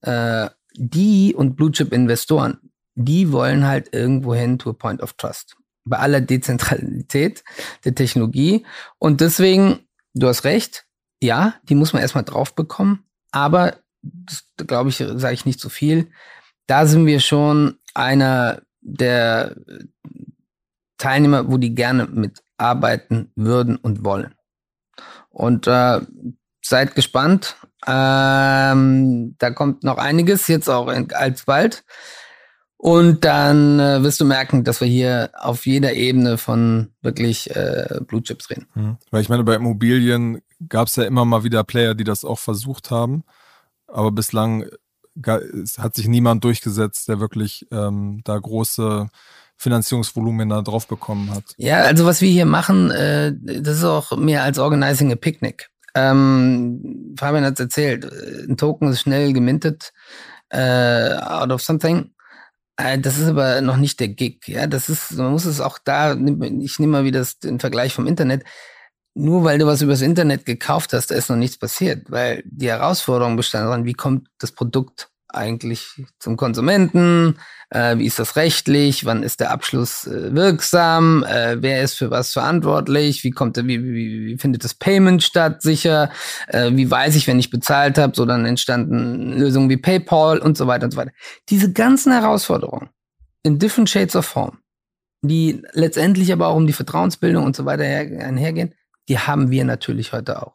[0.00, 5.12] äh, die und Blue Chip Investoren, die wollen halt irgendwo hin to a point of
[5.12, 7.44] trust bei aller Dezentralität
[7.84, 8.64] der Technologie.
[8.98, 10.86] Und deswegen, du hast recht,
[11.22, 13.76] ja, die muss man erstmal drauf bekommen, aber
[14.56, 16.10] glaube ich, sage ich nicht zu so viel.
[16.66, 19.56] Da sind wir schon einer der
[20.98, 24.34] Teilnehmer, wo die gerne mitarbeiten würden und wollen.
[25.30, 26.00] Und äh,
[26.62, 27.56] seid gespannt.
[27.86, 31.84] Ähm, da kommt noch einiges, jetzt auch in, alsbald.
[32.84, 38.00] Und dann äh, wirst du merken, dass wir hier auf jeder Ebene von wirklich äh,
[38.06, 38.66] Blue Chips reden.
[38.74, 38.98] Mhm.
[39.10, 42.38] Weil ich meine, bei Immobilien gab es ja immer mal wieder Player, die das auch
[42.38, 43.24] versucht haben.
[43.86, 44.66] Aber bislang
[45.78, 49.08] hat sich niemand durchgesetzt, der wirklich ähm, da große
[49.56, 51.54] Finanzierungsvolumen da drauf bekommen hat.
[51.56, 55.70] Ja, also was wir hier machen, äh, das ist auch mehr als Organizing a Picnic.
[55.94, 58.04] Ähm, Fabian hat es erzählt,
[58.46, 59.94] ein Token ist schnell gemintet
[60.52, 62.13] uh, out of something Äh,
[62.76, 64.66] das ist aber noch nicht der Gig, ja.
[64.66, 68.44] Das ist, man muss es auch da, ich nehme mal wieder den Vergleich vom Internet.
[69.14, 72.68] Nur weil du was übers Internet gekauft hast, da ist noch nichts passiert, weil die
[72.68, 77.38] Herausforderung bestand daran, wie kommt das Produkt eigentlich zum Konsumenten?
[77.70, 79.04] Äh, wie ist das rechtlich?
[79.04, 81.24] Wann ist der Abschluss äh, wirksam?
[81.24, 83.24] Äh, wer ist für was verantwortlich?
[83.24, 85.62] Wie kommt wie, wie, wie findet das Payment statt?
[85.62, 86.10] Sicher?
[86.48, 88.14] Äh, wie weiß ich, wenn ich bezahlt habe?
[88.14, 91.12] So dann entstanden Lösungen wie PayPal und so weiter und so weiter.
[91.48, 92.90] Diese ganzen Herausforderungen
[93.42, 94.58] in different shades of form,
[95.22, 98.74] die letztendlich aber auch um die Vertrauensbildung und so weiter einhergehen,
[99.08, 100.54] die haben wir natürlich heute auch.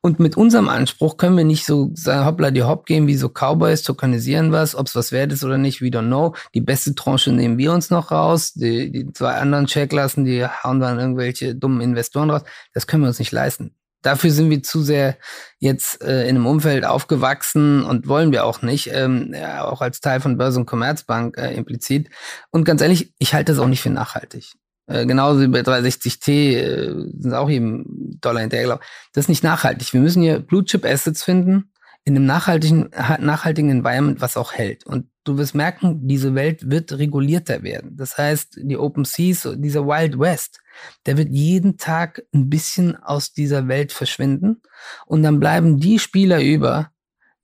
[0.00, 3.28] Und mit unserem Anspruch können wir nicht so sagen, hoppla die hopp gehen wie so
[3.28, 6.34] Cowboys, tokenisieren was, ob es was wert ist oder nicht, we don't know.
[6.54, 10.80] Die beste Tranche nehmen wir uns noch raus, die, die zwei anderen Checklassen, die hauen
[10.80, 12.42] dann irgendwelche dummen Investoren raus.
[12.74, 13.74] Das können wir uns nicht leisten.
[14.02, 15.16] Dafür sind wir zu sehr
[15.58, 20.00] jetzt äh, in einem Umfeld aufgewachsen und wollen wir auch nicht, ähm, ja, auch als
[20.00, 22.08] Teil von Börse und Commerzbank äh, implizit.
[22.50, 24.52] Und ganz ehrlich, ich halte das auch nicht für nachhaltig.
[24.88, 28.80] Äh, genauso wie bei 360T äh, sind auch eben Dollar hinterher.
[29.12, 29.92] Das ist nicht nachhaltig.
[29.92, 31.70] Wir müssen hier Blue Chip Assets finden
[32.04, 32.88] in einem nachhaltigen,
[33.20, 34.86] nachhaltigen Environment, was auch hält.
[34.86, 37.96] Und du wirst merken, diese Welt wird regulierter werden.
[37.98, 40.60] Das heißt, die Open Seas, dieser Wild West,
[41.04, 44.62] der wird jeden Tag ein bisschen aus dieser Welt verschwinden.
[45.04, 46.90] Und dann bleiben die Spieler über,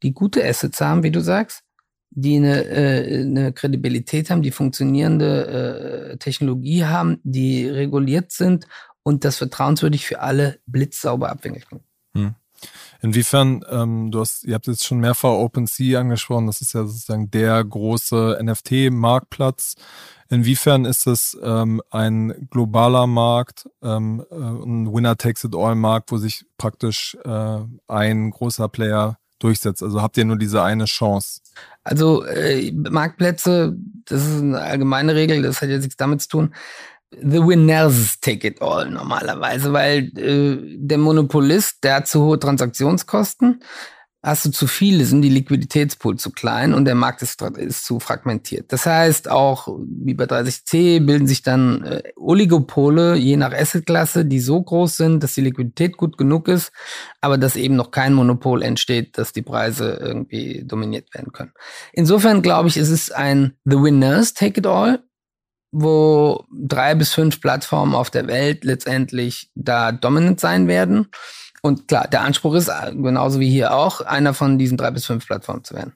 [0.03, 1.64] die gute Assets haben, wie du sagst,
[2.15, 8.67] die eine, äh, eine Kredibilität haben, die funktionierende äh, Technologie haben, die reguliert sind
[9.03, 11.83] und das vertrauenswürdig für alle blitzsauber sind.
[12.15, 12.35] Hm.
[13.03, 17.31] Inwiefern, ähm, du hast, ihr habt jetzt schon mehrfach OpenSea angesprochen, das ist ja sozusagen
[17.31, 19.75] der große NFT-Marktplatz.
[20.31, 27.59] Inwiefern ist es ähm, ein globaler Markt, ähm, äh, ein Winner-Takes-it-all-Markt, wo sich praktisch äh,
[27.89, 29.83] ein großer Player durchsetzt?
[29.83, 31.41] Also habt ihr nur diese eine Chance?
[31.85, 33.77] Also äh, Marktplätze,
[34.07, 36.55] das ist eine allgemeine Regel, das hat jetzt nichts damit zu tun.
[37.11, 43.63] The winners take it all normalerweise, weil äh, der Monopolist, der hat zu hohe Transaktionskosten
[44.25, 48.01] hast du zu viele, sind die Liquiditätspool zu klein und der Markt ist, ist zu
[48.01, 48.73] fragmentiert.
[48.73, 54.41] Das heißt, auch wie bei 30C bilden sich dann äh, Oligopole je nach Assetklasse, die
[54.41, 56.73] so groß sind, dass die Liquidität gut genug ist,
[57.21, 61.53] aber dass eben noch kein Monopol entsteht, dass die Preise irgendwie dominiert werden können.
[61.93, 65.05] Insofern glaube ich, ist es ein The Winners Take It All,
[65.71, 71.09] wo drei bis fünf Plattformen auf der Welt letztendlich da dominant sein werden.
[71.65, 75.07] Und klar, der Anspruch ist, äh, genauso wie hier auch, einer von diesen drei bis
[75.07, 75.95] fünf Plattformen zu werden.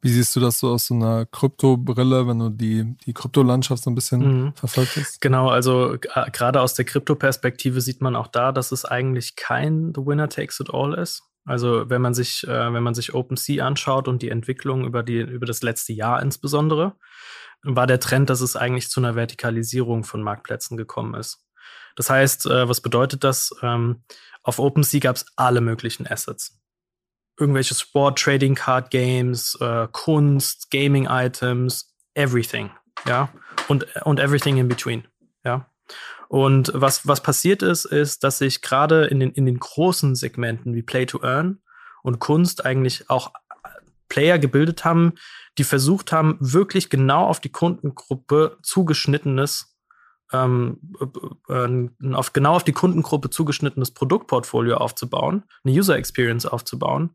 [0.00, 3.88] Wie siehst du das so aus so einer Kryptobrille, wenn du die, die Kryptolandschaft so
[3.88, 4.52] ein bisschen mhm.
[4.54, 5.20] verfolgt hast?
[5.20, 9.92] Genau, also äh, gerade aus der Krypto-Perspektive sieht man auch da, dass es eigentlich kein
[9.94, 11.22] The Winner Takes It All ist.
[11.44, 15.20] Also wenn man sich, äh, wenn man sich OpenSea anschaut und die Entwicklung über, die,
[15.20, 16.96] über das letzte Jahr insbesondere,
[17.62, 21.46] war der Trend, dass es eigentlich zu einer Vertikalisierung von Marktplätzen gekommen ist.
[21.96, 23.54] Das heißt, äh, was bedeutet das?
[23.62, 24.02] Ähm,
[24.42, 26.58] auf OpenSea gab es alle möglichen Assets.
[27.38, 32.70] Irgendwelche Sport, Trading Card Games, äh, Kunst, Gaming Items, everything.
[33.06, 33.30] Ja.
[33.68, 35.06] Und, und everything in between.
[35.44, 35.70] Ja.
[36.28, 40.74] Und was, was passiert ist, ist, dass sich gerade in den, in den großen Segmenten
[40.74, 41.60] wie Play to Earn
[42.02, 43.32] und Kunst eigentlich auch
[44.08, 45.14] Player gebildet haben,
[45.58, 49.71] die versucht haben, wirklich genau auf die Kundengruppe zugeschnittenes
[50.32, 50.78] ähm,
[51.48, 57.10] äh, auf, genau auf die Kundengruppe zugeschnittenes Produktportfolio aufzubauen, eine User Experience aufzubauen.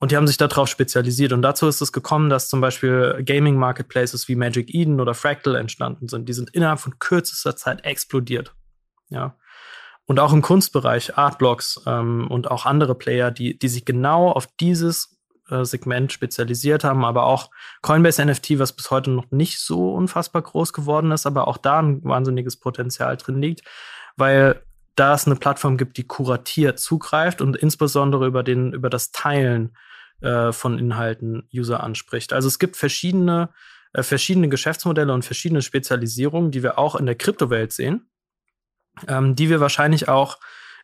[0.00, 1.32] Und die haben sich darauf spezialisiert.
[1.32, 5.54] Und dazu ist es gekommen, dass zum Beispiel Gaming Marketplaces wie Magic Eden oder Fractal
[5.54, 6.28] entstanden sind.
[6.28, 8.54] Die sind innerhalb von kürzester Zeit explodiert.
[9.08, 9.36] Ja.
[10.06, 14.46] Und auch im Kunstbereich, Artblocks ähm, und auch andere Player, die, die sich genau auf
[14.60, 15.13] dieses
[15.50, 17.50] äh, Segment spezialisiert haben, aber auch
[17.82, 21.80] Coinbase NFT, was bis heute noch nicht so unfassbar groß geworden ist, aber auch da
[21.80, 23.62] ein wahnsinniges Potenzial drin liegt,
[24.16, 24.62] weil
[24.96, 29.76] da es eine Plattform gibt, die kuratiert zugreift und insbesondere über den über das Teilen
[30.20, 32.32] äh, von Inhalten User anspricht.
[32.32, 33.50] Also es gibt verschiedene
[33.92, 38.08] äh, verschiedene Geschäftsmodelle und verschiedene Spezialisierungen, die wir auch in der Kryptowelt sehen,
[39.08, 40.38] ähm, die wir wahrscheinlich auch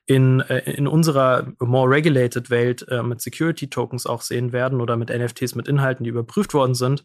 [0.06, 4.96] in, äh, in unserer more regulated Welt äh, mit Security Tokens auch sehen werden oder
[4.96, 7.04] mit NFTs mit Inhalten, die überprüft worden sind.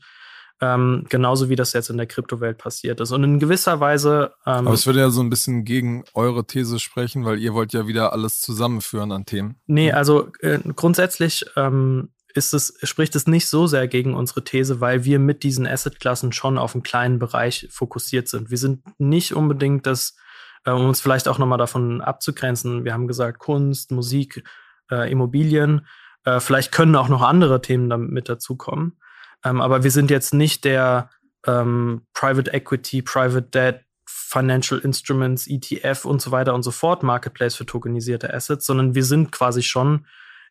[0.62, 3.12] Ähm, genauso wie das jetzt in der Kryptowelt passiert ist.
[3.12, 4.32] Und in gewisser Weise.
[4.46, 7.74] Ähm, Aber es würde ja so ein bisschen gegen eure These sprechen, weil ihr wollt
[7.74, 9.60] ja wieder alles zusammenführen an Themen.
[9.68, 14.80] Nee, also äh, grundsätzlich ähm, ist es, spricht es nicht so sehr gegen unsere These,
[14.80, 18.50] weil wir mit diesen Assetklassen schon auf einen kleinen Bereich fokussiert sind.
[18.50, 20.16] Wir sind nicht unbedingt das
[20.74, 22.86] um uns vielleicht auch nochmal davon abzugrenzen.
[22.86, 24.44] Wir haben gesagt, Kunst, Musik,
[24.92, 25.88] äh, Immobilien.
[26.24, 28.98] Äh, vielleicht können auch noch andere Themen damit dazukommen.
[29.44, 31.10] Ähm, aber wir sind jetzt nicht der
[31.46, 37.56] ähm, Private Equity, Private Debt, Financial Instruments, ETF und so weiter und so fort Marketplace
[37.56, 40.06] für tokenisierte Assets, sondern wir sind quasi schon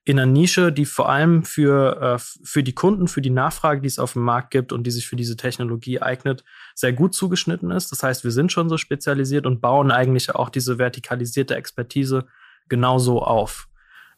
[0.05, 3.89] in einer Nische, die vor allem für, äh, für die Kunden, für die Nachfrage, die
[3.89, 6.45] es auf dem Markt gibt und die sich für diese Technologie eignet,
[6.75, 7.91] sehr gut zugeschnitten ist.
[7.91, 12.27] Das heißt, wir sind schon so spezialisiert und bauen eigentlich auch diese vertikalisierte Expertise
[12.69, 13.69] genauso auf.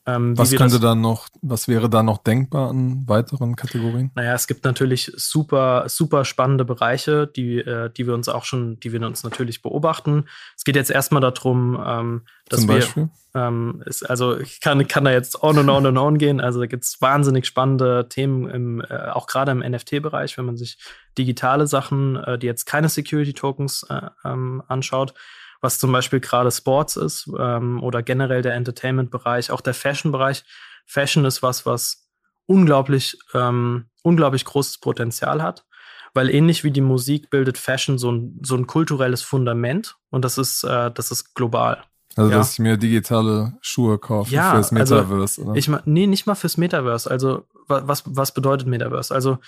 [0.08, 4.12] Ähm, was könnte da noch, was wäre da noch denkbar an weiteren Kategorien?
[4.14, 8.78] Naja, es gibt natürlich super, super spannende Bereiche, die, äh, die wir uns auch schon,
[8.78, 10.26] die wir uns natürlich beobachten.
[10.56, 13.08] Es geht jetzt erstmal darum, ähm, dass Zum Beispiel?
[13.32, 16.40] wir, ähm, ist, also ich kann, kann da jetzt on und on und on gehen.
[16.40, 20.56] Also da gibt es wahnsinnig spannende Themen, im, äh, auch gerade im NFT-Bereich, wenn man
[20.56, 20.78] sich
[21.18, 25.14] digitale Sachen, äh, die jetzt keine Security-Tokens äh, ähm, anschaut
[25.60, 30.44] was zum Beispiel gerade Sports ist ähm, oder generell der Entertainment-Bereich, auch der Fashion-Bereich.
[30.86, 32.08] Fashion ist was, was
[32.46, 35.66] unglaublich, ähm, unglaublich großes Potenzial hat,
[36.14, 40.38] weil ähnlich wie die Musik bildet Fashion so ein, so ein kulturelles Fundament und das
[40.38, 41.82] ist, äh, das ist global.
[42.16, 42.38] Also, ja.
[42.38, 45.58] dass ich mir digitale Schuhe kaufe ja, fürs also Metaverse, also, oder?
[45.58, 47.10] Ich, nee, nicht mal fürs Metaverse.
[47.10, 49.14] Also, was, was bedeutet Metaverse?
[49.14, 49.38] Also,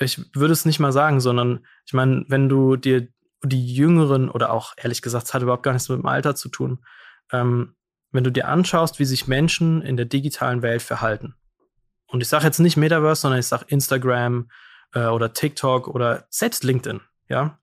[0.00, 3.08] ich würde es nicht mal sagen, sondern ich meine, wenn du dir
[3.42, 6.48] die Jüngeren oder auch ehrlich gesagt, es hat überhaupt gar nichts mit dem Alter zu
[6.48, 6.84] tun.
[7.32, 7.74] Ähm,
[8.10, 11.34] wenn du dir anschaust, wie sich Menschen in der digitalen Welt verhalten.
[12.06, 14.50] Und ich sage jetzt nicht Metaverse, sondern ich sage Instagram
[14.94, 17.00] äh, oder TikTok oder selbst LinkedIn.
[17.28, 17.58] Ja,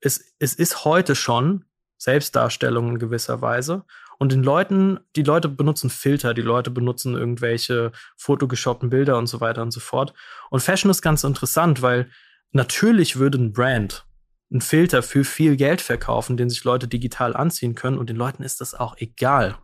[0.00, 1.64] es, es ist heute schon
[1.98, 3.84] Selbstdarstellung in gewisser Weise.
[4.18, 9.40] Und den Leuten, die Leute benutzen Filter, die Leute benutzen irgendwelche fotogeshoppten Bilder und so
[9.40, 10.14] weiter und so fort.
[10.50, 12.10] Und Fashion ist ganz interessant, weil
[12.52, 14.06] natürlich würde ein Brand
[14.54, 17.98] einen Filter für viel Geld verkaufen, den sich Leute digital anziehen können.
[17.98, 19.58] Und den Leuten ist das auch egal,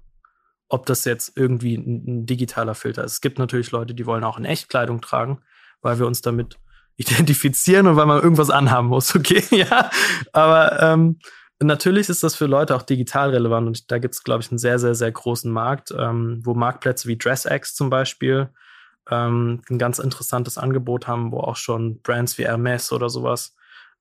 [0.68, 3.12] ob das jetzt irgendwie ein, ein digitaler Filter ist.
[3.12, 5.41] Es gibt natürlich Leute, die wollen auch in Echtkleidung tragen,
[5.80, 6.59] weil wir uns damit
[6.97, 9.91] identifizieren und weil man irgendwas anhaben muss, okay, ja.
[10.32, 11.20] Aber ähm,
[11.62, 14.59] natürlich ist das für Leute auch digital relevant und da gibt es, glaube ich, einen
[14.59, 18.51] sehr, sehr, sehr großen Markt, ähm, wo Marktplätze wie DressX zum Beispiel
[19.09, 23.55] ähm, ein ganz interessantes Angebot haben, wo auch schon Brands wie Hermes oder sowas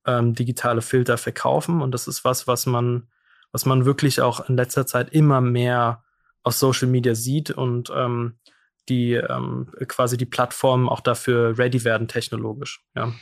[0.06, 1.82] ähm, digitale Filter verkaufen.
[1.82, 3.08] Und das ist was, was man,
[3.52, 6.04] was man wirklich auch in letzter Zeit immer mehr
[6.43, 8.39] auf Social Media sieht und ähm,
[8.88, 12.84] die ähm, quasi die Plattformen auch dafür ready werden technologisch.
[12.95, 13.14] Ja.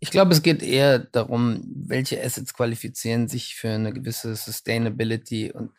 [0.00, 5.70] Ich glaube, es geht eher darum, welche Assets qualifizieren sich für eine gewisse Sustainability und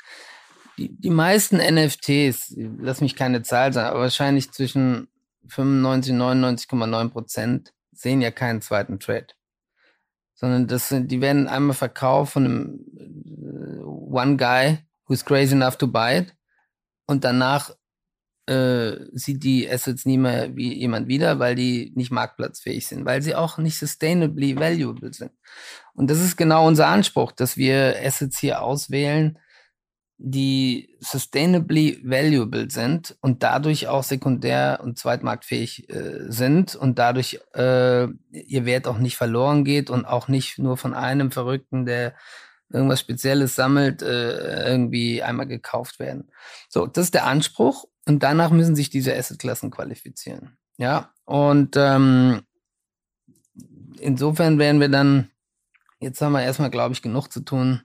[0.77, 5.07] die, die meisten NFTs, lass mich keine Zahl sagen, aber wahrscheinlich zwischen
[5.47, 9.27] 95 und 99,9 Prozent sehen ja keinen zweiten Trade
[10.35, 12.79] sondern das sind, die werden einmal verkauft von einem
[13.37, 14.77] äh, One Guy
[15.07, 16.35] who's crazy enough to buy it
[17.07, 17.71] und danach
[18.47, 23.21] äh, sieht die Assets nie mehr wie jemand wieder, weil die nicht marktplatzfähig sind, weil
[23.21, 25.31] sie auch nicht sustainably valuable sind.
[25.93, 29.39] Und das ist genau unser Anspruch, dass wir Assets hier auswählen,
[30.17, 38.07] die sustainably valuable sind und dadurch auch sekundär- und zweitmarktfähig äh, sind und dadurch äh,
[38.31, 42.15] ihr Wert auch nicht verloren geht und auch nicht nur von einem Verrückten, der
[42.71, 46.31] irgendwas Spezielles sammelt, äh, irgendwie einmal gekauft werden.
[46.69, 50.57] So, das ist der Anspruch und danach müssen sich diese Assetklassen qualifizieren.
[50.77, 52.41] Ja, und ähm,
[53.99, 55.29] insofern werden wir dann,
[55.99, 57.81] jetzt haben wir erstmal, glaube ich, genug zu tun,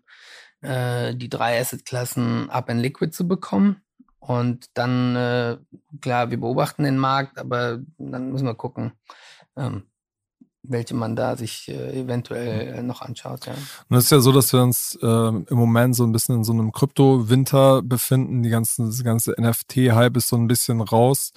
[0.62, 3.82] äh, die drei Asset-Klassen up in Liquid zu bekommen.
[4.18, 5.56] Und dann, äh,
[6.00, 8.92] klar, wir beobachten den Markt, aber dann müssen wir gucken,
[9.56, 9.89] ähm,
[10.62, 13.46] welche man da sich äh, eventuell äh, noch anschaut.
[13.46, 13.54] Ja.
[13.88, 16.44] Und es ist ja so, dass wir uns äh, im Moment so ein bisschen in
[16.44, 18.42] so einem Krypto-Winter befinden.
[18.42, 21.32] Die ganzen, das ganze NFT-Hype ist so ein bisschen raus.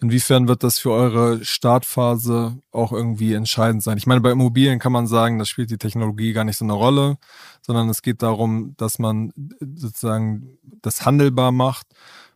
[0.00, 3.96] Inwiefern wird das für eure Startphase auch irgendwie entscheidend sein?
[3.96, 6.74] Ich meine, bei Immobilien kann man sagen, das spielt die Technologie gar nicht so eine
[6.74, 7.16] Rolle,
[7.62, 11.86] sondern es geht darum, dass man sozusagen das handelbar macht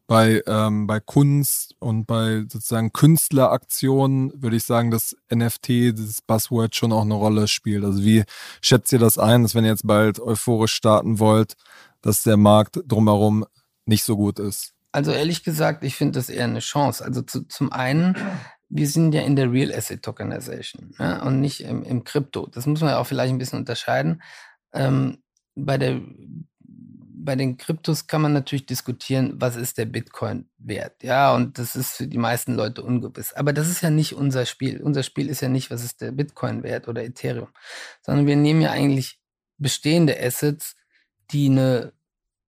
[0.08, 6.74] bei, ähm, bei Kunst und bei sozusagen Künstleraktionen würde ich sagen, dass NFT, dieses Buzzword
[6.74, 7.84] schon auch eine Rolle spielt.
[7.84, 8.24] Also wie
[8.62, 11.56] schätzt ihr das ein, dass wenn ihr jetzt bald euphorisch starten wollt,
[12.00, 13.44] dass der Markt drumherum
[13.84, 14.72] nicht so gut ist?
[14.92, 17.04] Also ehrlich gesagt, ich finde das eher eine Chance.
[17.04, 18.16] Also zu, zum einen,
[18.70, 22.46] wir sind ja in der Real Asset Tokenization ja, und nicht im, im Krypto.
[22.46, 24.22] Das muss man ja auch vielleicht ein bisschen unterscheiden.
[24.72, 25.18] Ähm,
[25.54, 26.00] bei der
[27.24, 31.02] bei den Kryptos kann man natürlich diskutieren, was ist der Bitcoin wert.
[31.02, 33.32] Ja, und das ist für die meisten Leute ungewiss.
[33.32, 34.82] Aber das ist ja nicht unser Spiel.
[34.82, 37.48] Unser Spiel ist ja nicht, was ist der Bitcoin wert oder Ethereum,
[38.02, 39.20] sondern wir nehmen ja eigentlich
[39.58, 40.76] bestehende Assets,
[41.30, 41.92] die eine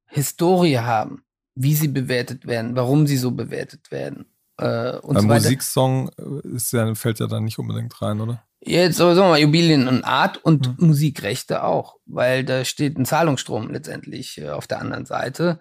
[0.07, 4.27] Historie haben, wie sie bewertet werden, warum sie so bewertet werden.
[4.57, 8.45] Äh, und Ein so Musiksong äh, ist ja, fällt ja da nicht unbedingt rein, oder?
[8.63, 10.89] Jetzt sowieso mal Immobilien und Art und mhm.
[10.89, 15.61] Musikrechte auch, weil da steht ein Zahlungsstrom letztendlich äh, auf der anderen Seite.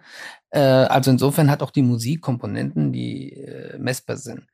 [0.50, 4.48] Äh, also insofern hat auch die Musik Komponenten, die äh, messbar sind.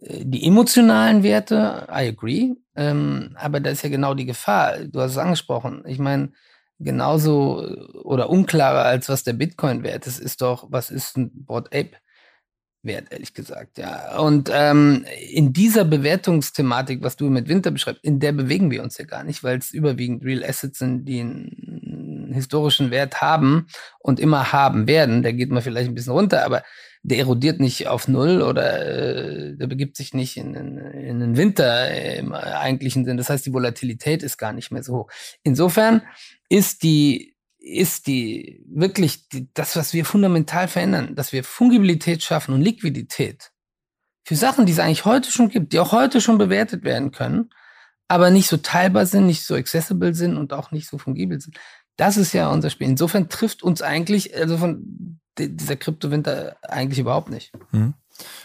[0.00, 4.78] Äh, die emotionalen Werte, I agree, ähm, aber da ist ja genau die Gefahr.
[4.84, 5.82] Du hast es angesprochen.
[5.86, 6.32] Ich meine,
[6.78, 11.44] genauso äh, oder unklarer als was der Bitcoin wert ist, ist doch, was ist ein
[11.44, 11.92] Board Ape?
[12.82, 14.18] Wert, ehrlich gesagt, ja.
[14.18, 18.96] Und ähm, in dieser Bewertungsthematik, was du mit Winter beschreibst, in der bewegen wir uns
[18.98, 23.66] ja gar nicht, weil es überwiegend Real Assets sind, die einen historischen Wert haben
[23.98, 25.22] und immer haben werden.
[25.22, 26.62] Da geht man vielleicht ein bisschen runter, aber
[27.02, 31.36] der erodiert nicht auf Null oder äh, der begibt sich nicht in, in, in den
[31.36, 33.16] Winter im eigentlichen Sinn.
[33.16, 35.10] Das heißt, die Volatilität ist gar nicht mehr so hoch.
[35.42, 36.02] Insofern
[36.48, 37.29] ist die
[37.60, 43.52] ist die wirklich die, das, was wir fundamental verändern, dass wir Fungibilität schaffen und Liquidität
[44.24, 47.50] für Sachen, die es eigentlich heute schon gibt, die auch heute schon bewertet werden können,
[48.08, 51.58] aber nicht so teilbar sind, nicht so accessible sind und auch nicht so fungibel sind.
[51.96, 52.88] Das ist ja unser Spiel.
[52.88, 57.52] Insofern trifft uns eigentlich, also von dieser Kryptowinter eigentlich überhaupt nicht.
[57.70, 57.94] Hm.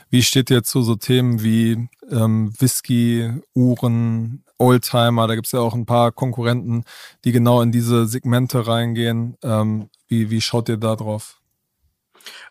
[0.09, 5.27] Wie steht ihr zu so Themen wie ähm, Whisky, Uhren, Oldtimer?
[5.27, 6.83] Da gibt es ja auch ein paar Konkurrenten,
[7.23, 9.37] die genau in diese Segmente reingehen.
[9.43, 11.41] Ähm, wie, wie schaut ihr da drauf?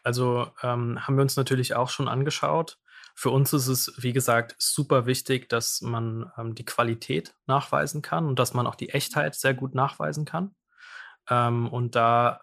[0.03, 2.79] Also ähm, haben wir uns natürlich auch schon angeschaut.
[3.15, 8.27] Für uns ist es, wie gesagt, super wichtig, dass man ähm, die Qualität nachweisen kann
[8.27, 10.55] und dass man auch die Echtheit sehr gut nachweisen kann.
[11.31, 12.41] Ähm, und da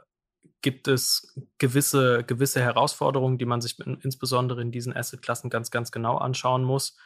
[0.62, 6.18] gibt es gewisse, gewisse Herausforderungen, die man sich insbesondere in diesen Assetklassen ganz, ganz genau
[6.18, 6.97] anschauen muss.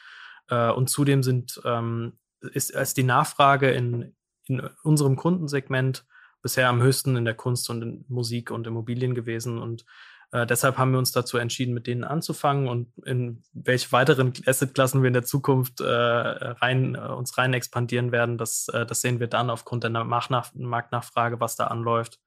[0.49, 6.05] Äh, und zudem sind, ähm, ist, ist die Nachfrage in, in unserem Kundensegment
[6.41, 9.57] bisher am höchsten in der Kunst und in Musik und Immobilien gewesen.
[9.57, 9.85] Und
[10.31, 15.01] äh, deshalb haben wir uns dazu entschieden, mit denen anzufangen und in welche weiteren Assetklassen
[15.01, 18.37] wir in der Zukunft äh, rein, uns rein expandieren werden.
[18.37, 22.19] Das, äh, das sehen wir dann aufgrund der Marktnachfrage, was da anläuft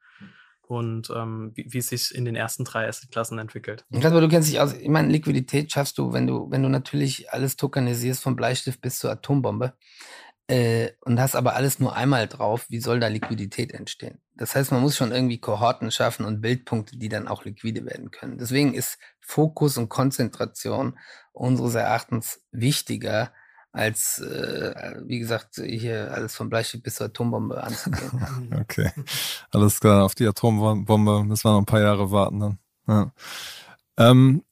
[0.69, 3.85] und ähm, wie, wie es sich in den ersten drei Assetklassen entwickelt.
[3.91, 4.75] Ich glaube, du kennst dich aus.
[4.75, 8.99] Ich meine, Liquidität schaffst du, wenn du, wenn du natürlich alles tokenisierst, vom Bleistift bis
[8.99, 9.73] zur Atombombe,
[10.51, 14.19] äh, und hast aber alles nur einmal drauf, wie soll da Liquidität entstehen?
[14.35, 18.11] Das heißt, man muss schon irgendwie Kohorten schaffen und Bildpunkte, die dann auch liquide werden
[18.11, 18.39] können.
[18.39, 20.99] Deswegen ist Fokus und Konzentration
[21.33, 23.33] unseres Erachtens wichtiger
[23.79, 28.57] als, äh, wie gesagt, hier alles vom Bleistift bis zur Atombombe anzugehen.
[28.61, 28.91] okay,
[29.53, 30.05] alles klar.
[30.05, 32.59] Auf die Atombombe müssen wir noch ein paar Jahre warten dann.
[32.89, 33.12] Ja.
[33.97, 34.43] Ähm,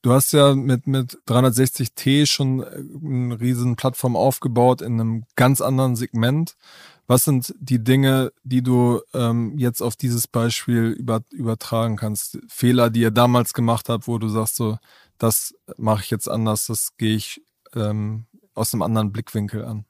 [0.00, 5.94] du hast ja mit, mit 360T schon eine riesen Plattform aufgebaut in einem ganz anderen
[5.94, 6.56] Segment.
[7.06, 12.38] Was sind die Dinge, die du ähm, jetzt auf dieses Beispiel über, übertragen kannst?
[12.48, 14.78] Fehler, die ihr damals gemacht habt, wo du sagst, so,
[15.18, 17.42] das mache ich jetzt anders, das gehe ich
[17.74, 19.84] ähm, aus einem anderen Blickwinkel an?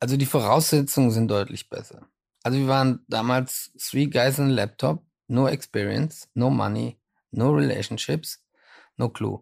[0.00, 2.08] Also die Voraussetzungen sind deutlich besser.
[2.42, 6.98] Also wir waren damals three guys in a laptop, no experience, no money,
[7.30, 8.42] no relationships,
[8.96, 9.40] no clue.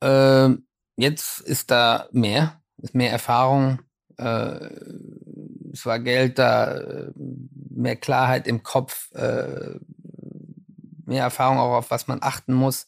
[0.00, 0.66] Ähm,
[0.96, 3.80] jetzt ist da mehr, ist mehr Erfahrung,
[4.18, 4.70] äh,
[5.72, 9.78] es war Geld da, mehr Klarheit im Kopf, äh,
[11.04, 12.86] mehr Erfahrung auch auf was man achten muss.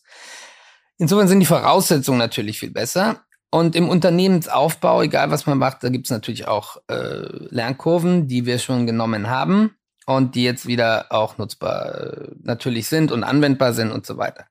[0.97, 3.25] Insofern sind die Voraussetzungen natürlich viel besser.
[3.51, 8.45] Und im Unternehmensaufbau, egal was man macht, da gibt es natürlich auch äh, Lernkurven, die
[8.45, 9.75] wir schon genommen haben
[10.07, 14.47] und die jetzt wieder auch nutzbar äh, natürlich sind und anwendbar sind und so weiter.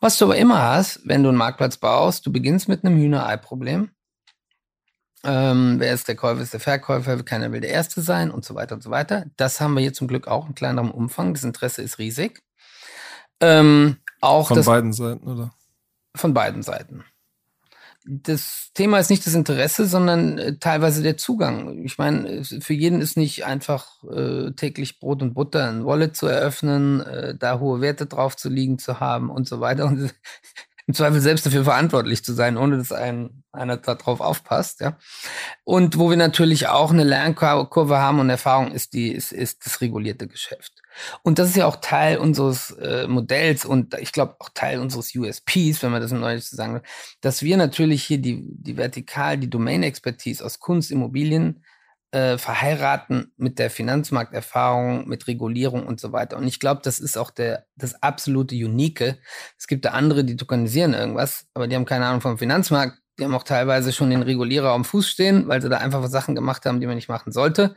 [0.00, 3.90] Was du aber immer hast, wenn du einen Marktplatz baust, du beginnst mit einem Hühnerei-Problem.
[5.24, 8.54] Ähm, wer ist der Käufer, ist der Verkäufer, keiner will der Erste sein und so
[8.54, 9.26] weiter und so weiter.
[9.36, 11.34] Das haben wir hier zum Glück auch in kleinerem Umfang.
[11.34, 12.42] Das Interesse ist riesig.
[13.40, 15.52] Ähm, auch von beiden Seiten, oder?
[16.14, 17.04] Von beiden Seiten
[18.08, 21.84] das Thema ist nicht das Interesse, sondern äh, teilweise der Zugang.
[21.84, 26.26] Ich meine, für jeden ist nicht einfach äh, täglich Brot und Butter ein Wallet zu
[26.26, 29.86] eröffnen, äh, da hohe Werte drauf zu liegen zu haben und so weiter.
[29.86, 30.14] Und
[30.86, 34.80] im Zweifel selbst dafür verantwortlich zu sein, ohne dass ein, einer darauf aufpasst.
[34.80, 34.96] Ja.
[35.64, 39.80] Und wo wir natürlich auch eine Lernkurve haben und Erfahrung ist, die, ist, ist das
[39.80, 40.75] regulierte Geschäft.
[41.22, 45.14] Und das ist ja auch Teil unseres äh, Modells und ich glaube auch Teil unseres
[45.14, 46.82] USPs, wenn man das neu sagen will,
[47.20, 51.62] dass wir natürlich hier die, die Vertikal, die Domain-Expertise aus Kunst, Immobilien
[52.12, 56.36] äh, verheiraten mit der Finanzmarkterfahrung, mit Regulierung und so weiter.
[56.36, 59.18] Und ich glaube, das ist auch der, das absolute Unique.
[59.58, 62.98] Es gibt da andere, die tokenisieren irgendwas, aber die haben keine Ahnung vom Finanzmarkt.
[63.18, 66.34] Die haben auch teilweise schon den Regulierer am Fuß stehen, weil sie da einfach Sachen
[66.34, 67.76] gemacht haben, die man nicht machen sollte.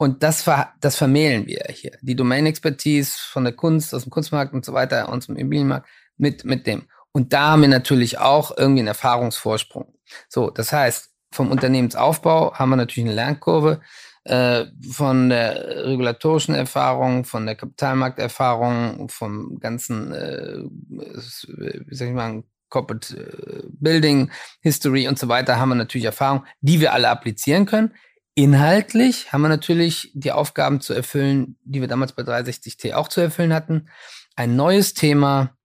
[0.00, 1.98] Und das, ver das vermählen wir hier.
[2.00, 5.86] Die Domain-Expertise von der Kunst, aus dem Kunstmarkt und so weiter, und zum Immobilienmarkt
[6.16, 6.84] mit, mit dem.
[7.12, 9.92] Und da haben wir natürlich auch irgendwie einen Erfahrungsvorsprung.
[10.30, 13.82] So, das heißt, vom Unternehmensaufbau haben wir natürlich eine Lernkurve.
[14.24, 22.42] Äh, von der regulatorischen Erfahrung, von der Kapitalmarkterfahrung, vom ganzen, äh, wie soll ich mal,
[22.70, 24.30] Corporate äh, Building,
[24.62, 27.92] History und so weiter haben wir natürlich Erfahrung, die wir alle applizieren können.
[28.34, 33.20] Inhaltlich haben wir natürlich die Aufgaben zu erfüllen, die wir damals bei 360T auch zu
[33.20, 33.88] erfüllen hatten.
[34.36, 35.56] Ein neues Thema,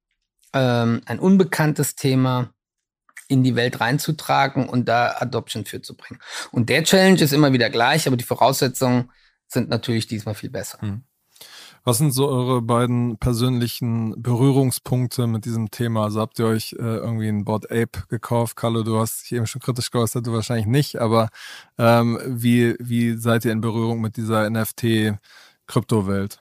[0.54, 2.54] ähm, ein unbekanntes Thema
[3.28, 6.20] in die Welt reinzutragen und da Adoption für zu bringen.
[6.52, 9.12] Und der Challenge ist immer wieder gleich, aber die Voraussetzungen
[9.48, 10.82] sind natürlich diesmal viel besser.
[10.82, 11.04] Hm.
[11.88, 16.06] Was sind so eure beiden persönlichen Berührungspunkte mit diesem Thema?
[16.06, 18.56] Also habt ihr euch äh, irgendwie ein Board Ape gekauft?
[18.56, 21.30] Carlo, du hast dich eben schon kritisch geäußert, du wahrscheinlich nicht, aber
[21.78, 26.40] ähm, wie, wie seid ihr in Berührung mit dieser NFT-Kryptowelt?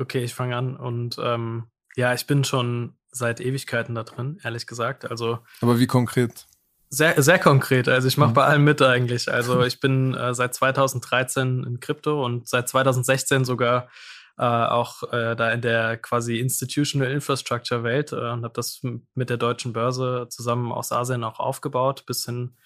[0.00, 4.66] Okay, ich fange an und ähm, ja, ich bin schon seit Ewigkeiten da drin, ehrlich
[4.66, 5.08] gesagt.
[5.08, 5.38] Also.
[5.60, 6.47] Aber wie konkret?
[6.90, 7.88] Sehr, sehr konkret.
[7.88, 8.34] Also ich mache mhm.
[8.34, 9.30] bei allem mit eigentlich.
[9.30, 13.88] Also ich bin äh, seit 2013 in Krypto und seit 2016 sogar
[14.38, 18.80] äh, auch äh, da in der quasi Institutional Infrastructure Welt äh, und habe das
[19.14, 22.56] mit der deutschen Börse zusammen aus Asien auch aufgebaut, bis hin.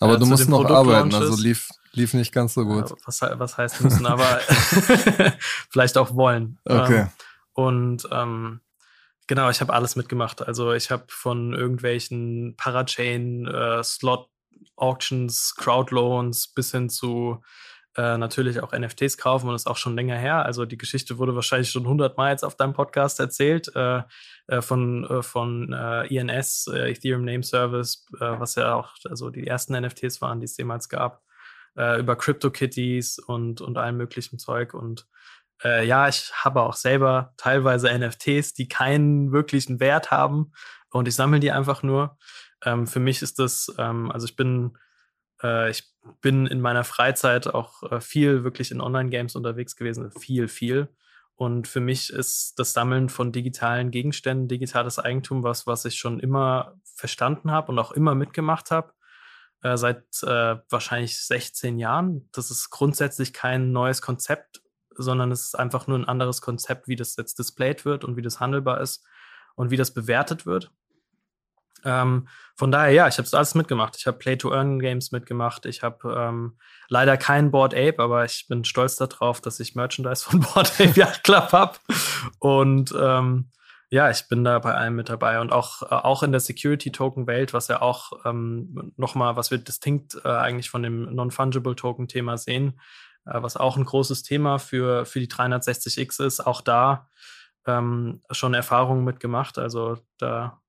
[0.00, 2.92] Aber äh, du musst noch arbeiten, also lief, lief nicht ganz so gut.
[3.06, 4.40] was, was heißt müssen, aber
[5.70, 6.58] vielleicht auch wollen.
[6.64, 7.00] Okay.
[7.00, 7.08] Ähm,
[7.54, 8.60] und ähm,
[9.26, 10.46] Genau, ich habe alles mitgemacht.
[10.46, 13.82] Also ich habe von irgendwelchen Parachain, äh,
[15.56, 17.42] Crowdloans bis hin zu
[17.96, 20.44] äh, natürlich auch NFTs kaufen und das ist auch schon länger her.
[20.44, 24.02] Also die Geschichte wurde wahrscheinlich schon hundertmal jetzt auf deinem Podcast erzählt äh,
[24.48, 30.20] äh von äh, von INS, Ethereum Name Service, was ja auch also die ersten NFTs
[30.20, 31.22] waren, die es jemals gab,
[31.76, 35.06] über CryptoKitties und und allem möglichen Zeug und
[35.62, 40.52] äh, ja, ich habe auch selber teilweise NFTs, die keinen wirklichen Wert haben
[40.90, 42.18] und ich sammle die einfach nur.
[42.64, 44.76] Ähm, für mich ist das, ähm, also ich bin,
[45.42, 45.84] äh, ich
[46.20, 50.88] bin in meiner Freizeit auch äh, viel wirklich in Online-Games unterwegs gewesen, viel, viel.
[51.36, 56.20] Und für mich ist das Sammeln von digitalen Gegenständen, digitales Eigentum, was, was ich schon
[56.20, 58.92] immer verstanden habe und auch immer mitgemacht habe
[59.62, 62.28] äh, seit äh, wahrscheinlich 16 Jahren.
[62.32, 64.62] Das ist grundsätzlich kein neues Konzept
[64.96, 68.22] sondern es ist einfach nur ein anderes Konzept, wie das jetzt displayed wird und wie
[68.22, 69.04] das handelbar ist
[69.54, 70.70] und wie das bewertet wird.
[71.84, 73.96] Ähm, von daher, ja, ich habe es alles mitgemacht.
[73.96, 75.66] Ich habe Play-to-Earn-Games mitgemacht.
[75.66, 80.24] Ich habe ähm, leider kein Board Ape, aber ich bin stolz darauf, dass ich Merchandise
[80.24, 81.78] von Board Ape Yacht Club habe.
[82.38, 83.50] Und ähm,
[83.90, 87.52] ja, ich bin da bei allem mit dabei und auch, äh, auch in der Security-Token-Welt,
[87.52, 92.80] was ja auch ähm, nochmal, was wir distinkt äh, eigentlich von dem Non-Fungible-Token-Thema sehen,
[93.24, 96.40] was auch ein großes Thema für, für die 360X ist.
[96.46, 97.08] Auch da
[97.66, 99.58] ähm, schon Erfahrungen mitgemacht.
[99.58, 100.60] Also da,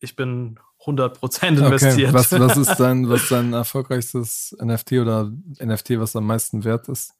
[0.00, 2.08] ich bin 100% investiert.
[2.08, 2.12] Okay.
[2.12, 7.14] Was, was ist dein, was dein erfolgreichstes NFT oder NFT, was am meisten wert ist?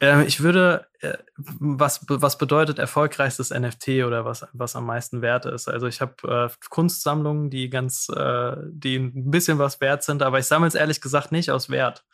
[0.00, 5.46] Äh, ich würde, äh, was, was bedeutet erfolgreichstes NFT oder was, was am meisten wert
[5.46, 5.68] ist?
[5.68, 10.38] Also ich habe äh, Kunstsammlungen, die ganz, äh, die ein bisschen was wert sind, aber
[10.38, 12.04] ich sammle es ehrlich gesagt nicht aus Wert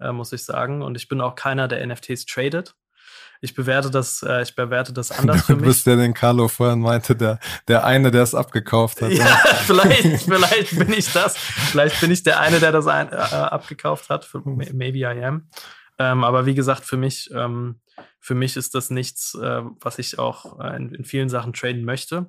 [0.00, 0.82] äh, muss ich sagen.
[0.82, 2.74] Und ich bin auch keiner, der NFTs tradet.
[3.40, 5.62] Ich bewerte das, äh, ich bewerte das anders für mich.
[5.62, 7.38] Du bist der, den Carlo vorhin meinte, der,
[7.68, 9.10] der eine, der es abgekauft hat.
[9.16, 9.26] Ja,
[9.66, 11.36] vielleicht, vielleicht bin ich das.
[11.36, 14.28] Vielleicht bin ich der eine, der das ein, äh, abgekauft hat.
[14.44, 15.48] Maybe I am.
[15.98, 17.80] Ähm, aber wie gesagt, für mich, ähm,
[18.20, 21.84] für mich ist das nichts, äh, was ich auch äh, in, in, vielen Sachen traden
[21.84, 22.26] möchte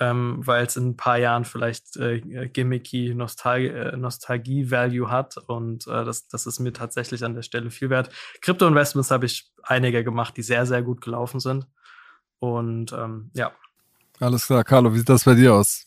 [0.00, 5.86] ähm, weil es in ein paar Jahren vielleicht äh, gimmicky Nostal äh, Nostalgie-Value hat und
[5.86, 8.10] äh, das, das ist mir tatsächlich an der Stelle viel wert.
[8.40, 11.66] Krypto-Investments habe ich einige gemacht, die sehr, sehr gut gelaufen sind
[12.38, 13.52] und ähm, ja.
[14.18, 15.86] Alles klar, Carlo, wie sieht das bei dir aus?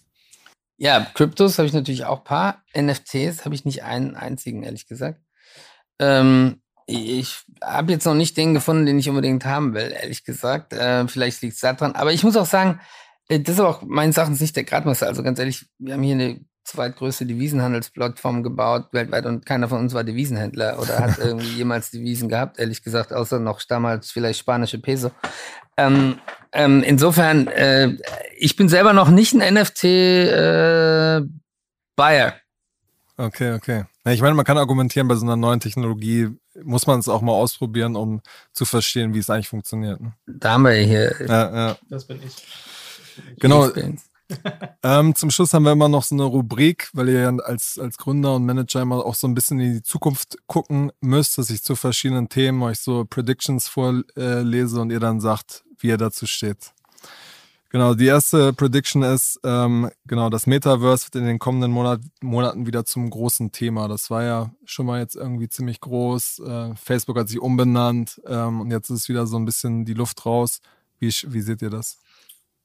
[0.77, 2.63] Ja, Kryptos habe ich natürlich auch ein paar.
[2.77, 5.21] NFTs habe ich nicht einen einzigen, ehrlich gesagt.
[5.99, 10.73] Ähm, ich habe jetzt noch nicht den gefunden, den ich unbedingt haben will, ehrlich gesagt.
[10.73, 11.93] Äh, vielleicht liegt es daran.
[11.93, 12.79] Aber ich muss auch sagen,
[13.39, 15.07] das ist aber auch meines Erachtens nicht der Gradmesser.
[15.07, 19.93] Also ganz ehrlich, wir haben hier eine zweitgrößte Devisenhandelsplattform gebaut weltweit und keiner von uns
[19.93, 24.79] war Devisenhändler oder hat irgendwie jemals Devisen gehabt, ehrlich gesagt, außer noch damals vielleicht spanische
[24.79, 25.11] Peso.
[25.77, 26.19] Ähm,
[26.51, 27.97] ähm, insofern, äh,
[28.37, 31.27] ich bin selber noch nicht ein NFT-Buyer.
[31.97, 32.31] Äh,
[33.17, 33.85] okay, okay.
[34.05, 36.29] Ich meine, man kann argumentieren, bei so einer neuen Technologie
[36.61, 38.21] muss man es auch mal ausprobieren, um
[38.51, 39.99] zu verstehen, wie es eigentlich funktioniert.
[39.99, 40.13] Ne?
[40.27, 41.15] Da haben wir hier.
[41.27, 41.77] Ja, ja.
[41.89, 42.35] Das bin ich.
[43.39, 43.69] Genau.
[44.83, 47.97] ähm, zum Schluss haben wir immer noch so eine Rubrik, weil ihr ja als, als
[47.97, 51.63] Gründer und Manager immer auch so ein bisschen in die Zukunft gucken müsst, dass ich
[51.63, 56.73] zu verschiedenen Themen euch so Predictions vorlese und ihr dann sagt, wie ihr dazu steht.
[57.73, 62.67] Genau, die erste Prediction ist, ähm, genau, das Metaverse wird in den kommenden Monat, Monaten
[62.67, 63.87] wieder zum großen Thema.
[63.87, 66.43] Das war ja schon mal jetzt irgendwie ziemlich groß.
[66.45, 70.23] Äh, Facebook hat sich umbenannt ähm, und jetzt ist wieder so ein bisschen die Luft
[70.23, 70.61] raus.
[70.99, 71.97] Wie, wie seht ihr das?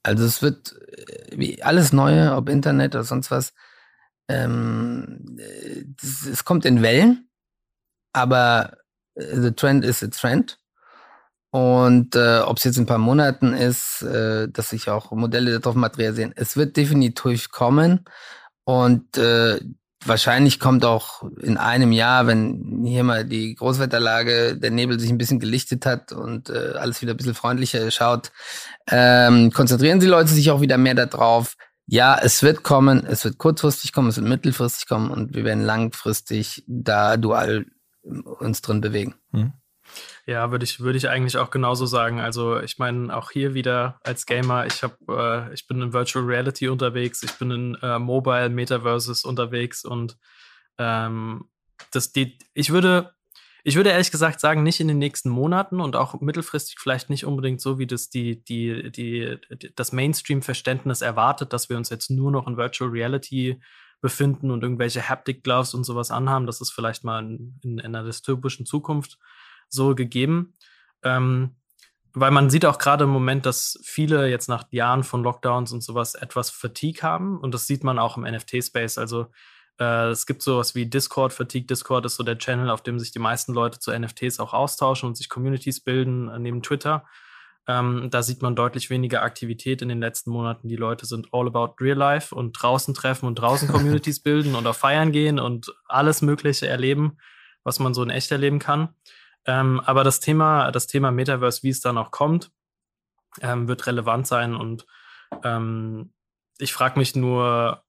[0.09, 3.53] Also es wird äh, wie alles Neue, ob Internet oder sonst was,
[4.29, 5.39] ähm,
[6.01, 7.29] es kommt in Wellen,
[8.13, 8.79] aber
[9.15, 10.59] äh, the trend is a trend.
[11.51, 15.61] Und äh, ob es jetzt in ein paar Monaten ist, äh, dass sich auch Modelle
[15.61, 18.05] darauf materialisieren, es wird definitiv kommen.
[18.65, 19.61] Und äh,
[20.09, 25.19] wahrscheinlich kommt auch in einem Jahr, wenn hier mal die Großwetterlage, der Nebel sich ein
[25.19, 28.33] bisschen gelichtet hat und äh, alles wieder ein bisschen freundlicher schaut,
[28.91, 31.55] ähm, konzentrieren die Leute sich auch wieder mehr darauf.
[31.87, 35.65] Ja, es wird kommen, es wird kurzfristig kommen, es wird mittelfristig kommen und wir werden
[35.65, 37.67] langfristig da dual
[38.03, 39.15] uns drin bewegen.
[39.33, 39.53] Hm.
[40.29, 42.21] Ja, würde ich, würde ich eigentlich auch genauso sagen.
[42.21, 46.23] Also ich meine, auch hier wieder als Gamer, ich habe, äh, ich bin in Virtual
[46.23, 50.19] Reality unterwegs, ich bin in äh, Mobile Metaverses unterwegs und
[50.77, 51.49] ähm,
[51.93, 53.15] das die, ich würde,
[53.65, 57.25] ich würde ehrlich gesagt sagen, nicht in den nächsten Monaten und auch mittelfristig vielleicht nicht
[57.25, 59.39] unbedingt so, wie das die, die, die,
[59.77, 63.63] das Mainstream-Verständnis erwartet, dass wir uns jetzt nur noch in Virtual Reality
[64.03, 66.45] befinden und irgendwelche Haptic Gloves und sowas anhaben.
[66.45, 69.17] Das ist vielleicht mal in, in, in einer dystopischen Zukunft
[69.69, 70.55] so gegeben.
[71.03, 71.57] Ähm,
[72.15, 75.83] weil man sieht auch gerade im Moment, dass viele jetzt nach Jahren von Lockdowns und
[75.83, 77.39] sowas etwas Fatigue haben.
[77.39, 78.99] Und das sieht man auch im NFT-Space.
[78.99, 79.27] Also
[79.79, 81.67] äh, es gibt sowas wie Discord-Fatigue.
[81.67, 85.09] Discord ist so der Channel, auf dem sich die meisten Leute zu NFTs auch austauschen
[85.09, 87.05] und sich Communities bilden, äh, neben Twitter.
[87.67, 90.69] Ähm, da sieht man deutlich weniger Aktivität in den letzten Monaten.
[90.69, 94.67] Die Leute sind all about real life und draußen treffen und draußen Communities bilden und
[94.67, 97.19] auf Feiern gehen und alles Mögliche erleben,
[97.65, 98.89] was man so in echt erleben kann.
[99.49, 102.53] Ähm, aber das Thema, das Thema Metaverse, wie es dann auch kommt,
[103.41, 104.55] ähm, wird relevant sein.
[104.55, 104.87] Und
[105.43, 106.13] ähm,
[106.59, 107.83] ich frage mich nur,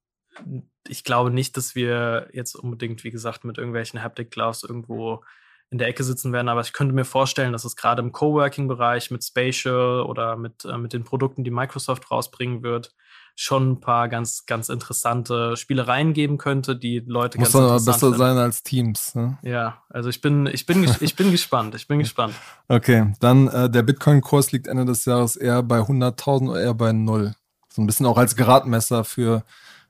[0.87, 5.21] ich glaube nicht, dass wir jetzt unbedingt, wie gesagt, mit irgendwelchen Haptic Gloves irgendwo
[5.69, 9.11] in der Ecke sitzen werden, aber ich könnte mir vorstellen, dass es gerade im Coworking-Bereich
[9.11, 12.95] mit Spatial oder mit, äh, mit den Produkten, die Microsoft rausbringen wird,
[13.41, 17.99] schon ein paar ganz, ganz interessante Spielereien geben könnte, die Leute Muss ganz interessant besser
[17.99, 18.17] finden.
[18.17, 19.15] sein als Teams.
[19.15, 19.37] Ne?
[19.43, 21.73] Ja, also ich bin, ich bin, ich bin gespannt.
[21.73, 22.35] Ich bin gespannt.
[22.67, 26.91] Okay, dann äh, der Bitcoin-Kurs liegt Ende des Jahres eher bei 100.000 oder eher bei
[26.91, 27.33] null.
[27.69, 29.45] So ein bisschen auch als Gradmesser für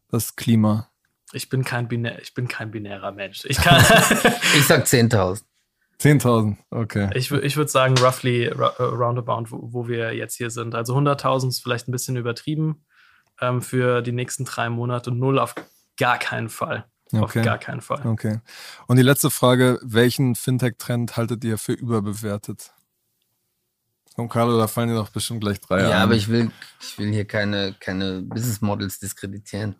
[0.09, 0.87] das Klima.
[1.33, 3.45] Ich bin kein, binär, ich bin kein binärer Mensch.
[3.45, 3.81] Ich, kann
[4.57, 5.41] ich sag 10.000.
[5.99, 7.09] 10.000, okay.
[7.15, 10.75] Ich, ich würde sagen, roughly uh, roundabout, wo, wo wir jetzt hier sind.
[10.75, 12.85] Also 100.000 ist vielleicht ein bisschen übertrieben
[13.41, 15.11] ähm, für die nächsten drei Monate.
[15.11, 15.55] Null auf
[15.97, 16.85] gar keinen Fall.
[17.11, 17.39] Okay.
[17.39, 18.05] Auf gar keinen Fall.
[18.05, 18.39] Okay.
[18.87, 22.71] Und die letzte Frage: Welchen Fintech-Trend haltet ihr für überbewertet?
[24.15, 25.91] Komm, Carlo, da fallen dir doch bestimmt gleich drei ja, an.
[25.91, 29.75] Ja, aber ich will, ich will hier keine, keine Business Models diskreditieren.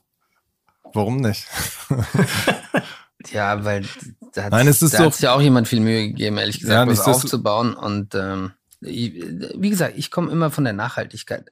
[0.94, 1.46] Warum nicht?
[3.32, 3.86] ja, weil
[4.34, 6.60] da hat, Nein, es ist da hat sich ja auch jemand viel Mühe gegeben, ehrlich
[6.60, 7.76] gesagt, ja, was aufzubauen.
[7.76, 11.52] Und ähm, ich, wie gesagt, ich komme immer von der Nachhaltigkeit.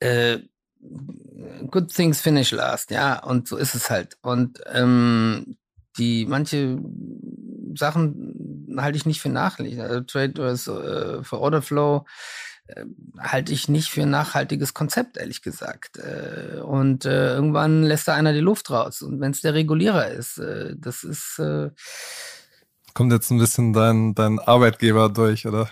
[0.00, 0.38] Äh,
[1.70, 4.16] good things finish last, ja, und so ist es halt.
[4.22, 5.56] Und ähm,
[5.98, 6.78] die manche
[7.76, 9.78] Sachen halte ich nicht für nachhaltig.
[9.78, 12.04] Also Trade äh, für Order Flow
[12.66, 12.84] äh,
[13.18, 15.98] halte ich nicht für ein nachhaltiges Konzept, ehrlich gesagt.
[15.98, 19.02] Äh, und äh, irgendwann lässt da einer die Luft raus.
[19.02, 21.38] Und wenn es der Regulierer ist, äh, das ist.
[21.38, 21.70] Äh
[22.94, 25.68] Kommt jetzt ein bisschen dein, dein Arbeitgeber durch, oder?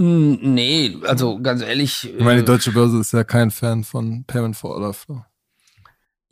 [0.00, 2.04] Nee, also ganz ehrlich.
[2.04, 5.24] Ich meine, die äh, deutsche Börse ist ja kein Fan von Payment for Order Flow.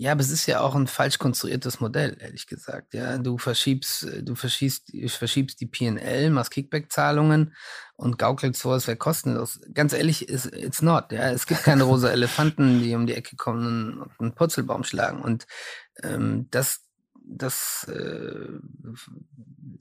[0.01, 2.95] Ja, aber es ist ja auch ein falsch konstruiertes Modell, ehrlich gesagt.
[2.95, 7.55] Ja, du verschiebst, du verschiebst, verschiebst die PNL, machst Kickback-Zahlungen
[7.97, 9.61] und gaukelst vor, es wäre kostenlos.
[9.75, 11.13] Ganz ehrlich, it's not.
[11.13, 15.21] Ja, es gibt keine rosa Elefanten, die um die Ecke kommen und einen Purzelbaum schlagen.
[15.21, 15.47] Und
[16.03, 16.81] ähm, das,
[17.23, 18.49] das äh,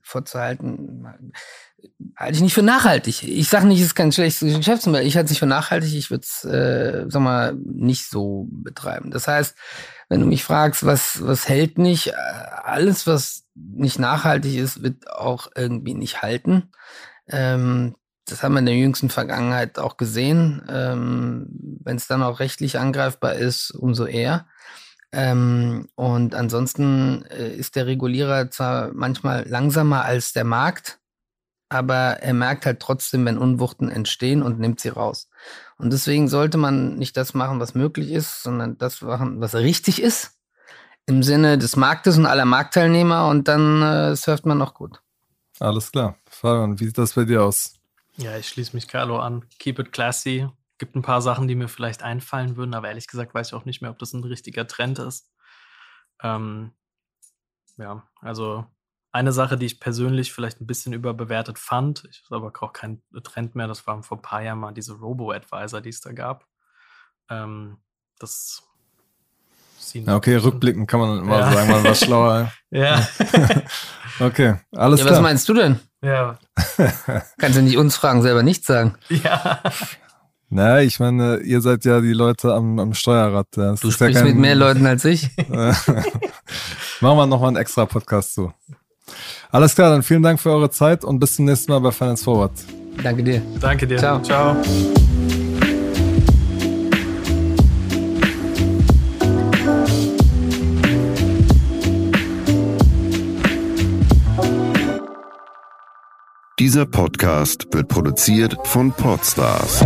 [0.02, 1.32] vorzuhalten,
[2.20, 3.24] halte ich nicht für nachhaltig.
[3.24, 5.08] Ich sage nicht, es ist kein schlechtes Geschäftsmodell.
[5.08, 5.96] Ich halte es nicht für nachhaltig.
[5.96, 9.10] Ich würde es, äh, sag mal, nicht so betreiben.
[9.10, 9.56] Das heißt,
[10.10, 12.14] wenn du mich fragst, was, was hält nicht, äh,
[12.64, 16.72] alles, was nicht nachhaltig ist, wird auch irgendwie nicht halten.
[17.30, 17.96] Ähm,
[18.26, 20.62] das haben wir in der jüngsten Vergangenheit auch gesehen.
[20.70, 21.48] Ähm,
[21.84, 24.46] wenn es dann auch rechtlich angreifbar ist, umso eher.
[25.12, 30.99] Ähm, und ansonsten äh, ist der Regulierer zwar manchmal langsamer als der Markt,
[31.70, 35.30] aber er merkt halt trotzdem, wenn Unwuchten entstehen und nimmt sie raus.
[35.78, 40.02] Und deswegen sollte man nicht das machen, was möglich ist, sondern das machen, was richtig
[40.02, 40.40] ist,
[41.06, 45.02] im Sinne des Marktes und aller Marktteilnehmer und dann äh, surft man noch gut.
[45.60, 46.16] Alles klar.
[46.30, 47.74] Fabian, wie sieht das bei dir aus?
[48.18, 49.46] Ja, ich schließe mich Carlo an.
[49.60, 50.50] Keep it classy,
[50.80, 53.66] Gibt ein paar Sachen, die mir vielleicht einfallen würden, aber ehrlich gesagt weiß ich auch
[53.66, 55.30] nicht mehr, ob das ein richtiger Trend ist.
[56.24, 56.72] Ähm,
[57.76, 58.66] ja, also
[59.12, 63.56] eine Sache, die ich persönlich vielleicht ein bisschen überbewertet fand, ist aber auch kein Trend
[63.56, 66.46] mehr, das waren vor ein paar Jahren mal diese Robo-Advisor, die es da gab.
[67.30, 67.78] Ähm,
[68.20, 68.64] das
[69.94, 71.52] ja, okay, rückblickend kann man mal ja.
[71.52, 72.52] sagen, man war schlauer.
[72.70, 73.08] ja.
[74.20, 75.18] okay, alles ja, klar.
[75.18, 75.80] Was meinst du denn?
[76.02, 76.38] Ja.
[77.38, 78.96] Kannst du nicht uns fragen, selber nichts sagen?
[79.10, 79.62] Ja.
[80.50, 83.48] Na, ich meine, ihr seid ja die Leute am, am Steuerrad.
[83.52, 85.30] Das du sprichst ja kein, mit mehr Leuten als ich.
[85.48, 88.54] Machen wir nochmal einen extra Podcast zu.
[89.52, 92.24] Alles klar, dann vielen Dank für eure Zeit und bis zum nächsten Mal bei Finance
[92.24, 92.52] Forward.
[93.04, 93.42] Danke dir.
[93.60, 93.98] Danke dir.
[93.98, 94.22] Ciao.
[94.22, 94.56] Ciao.
[106.60, 109.80] Dieser Podcast wird produziert von Podstars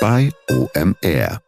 [0.00, 1.45] bei OMR.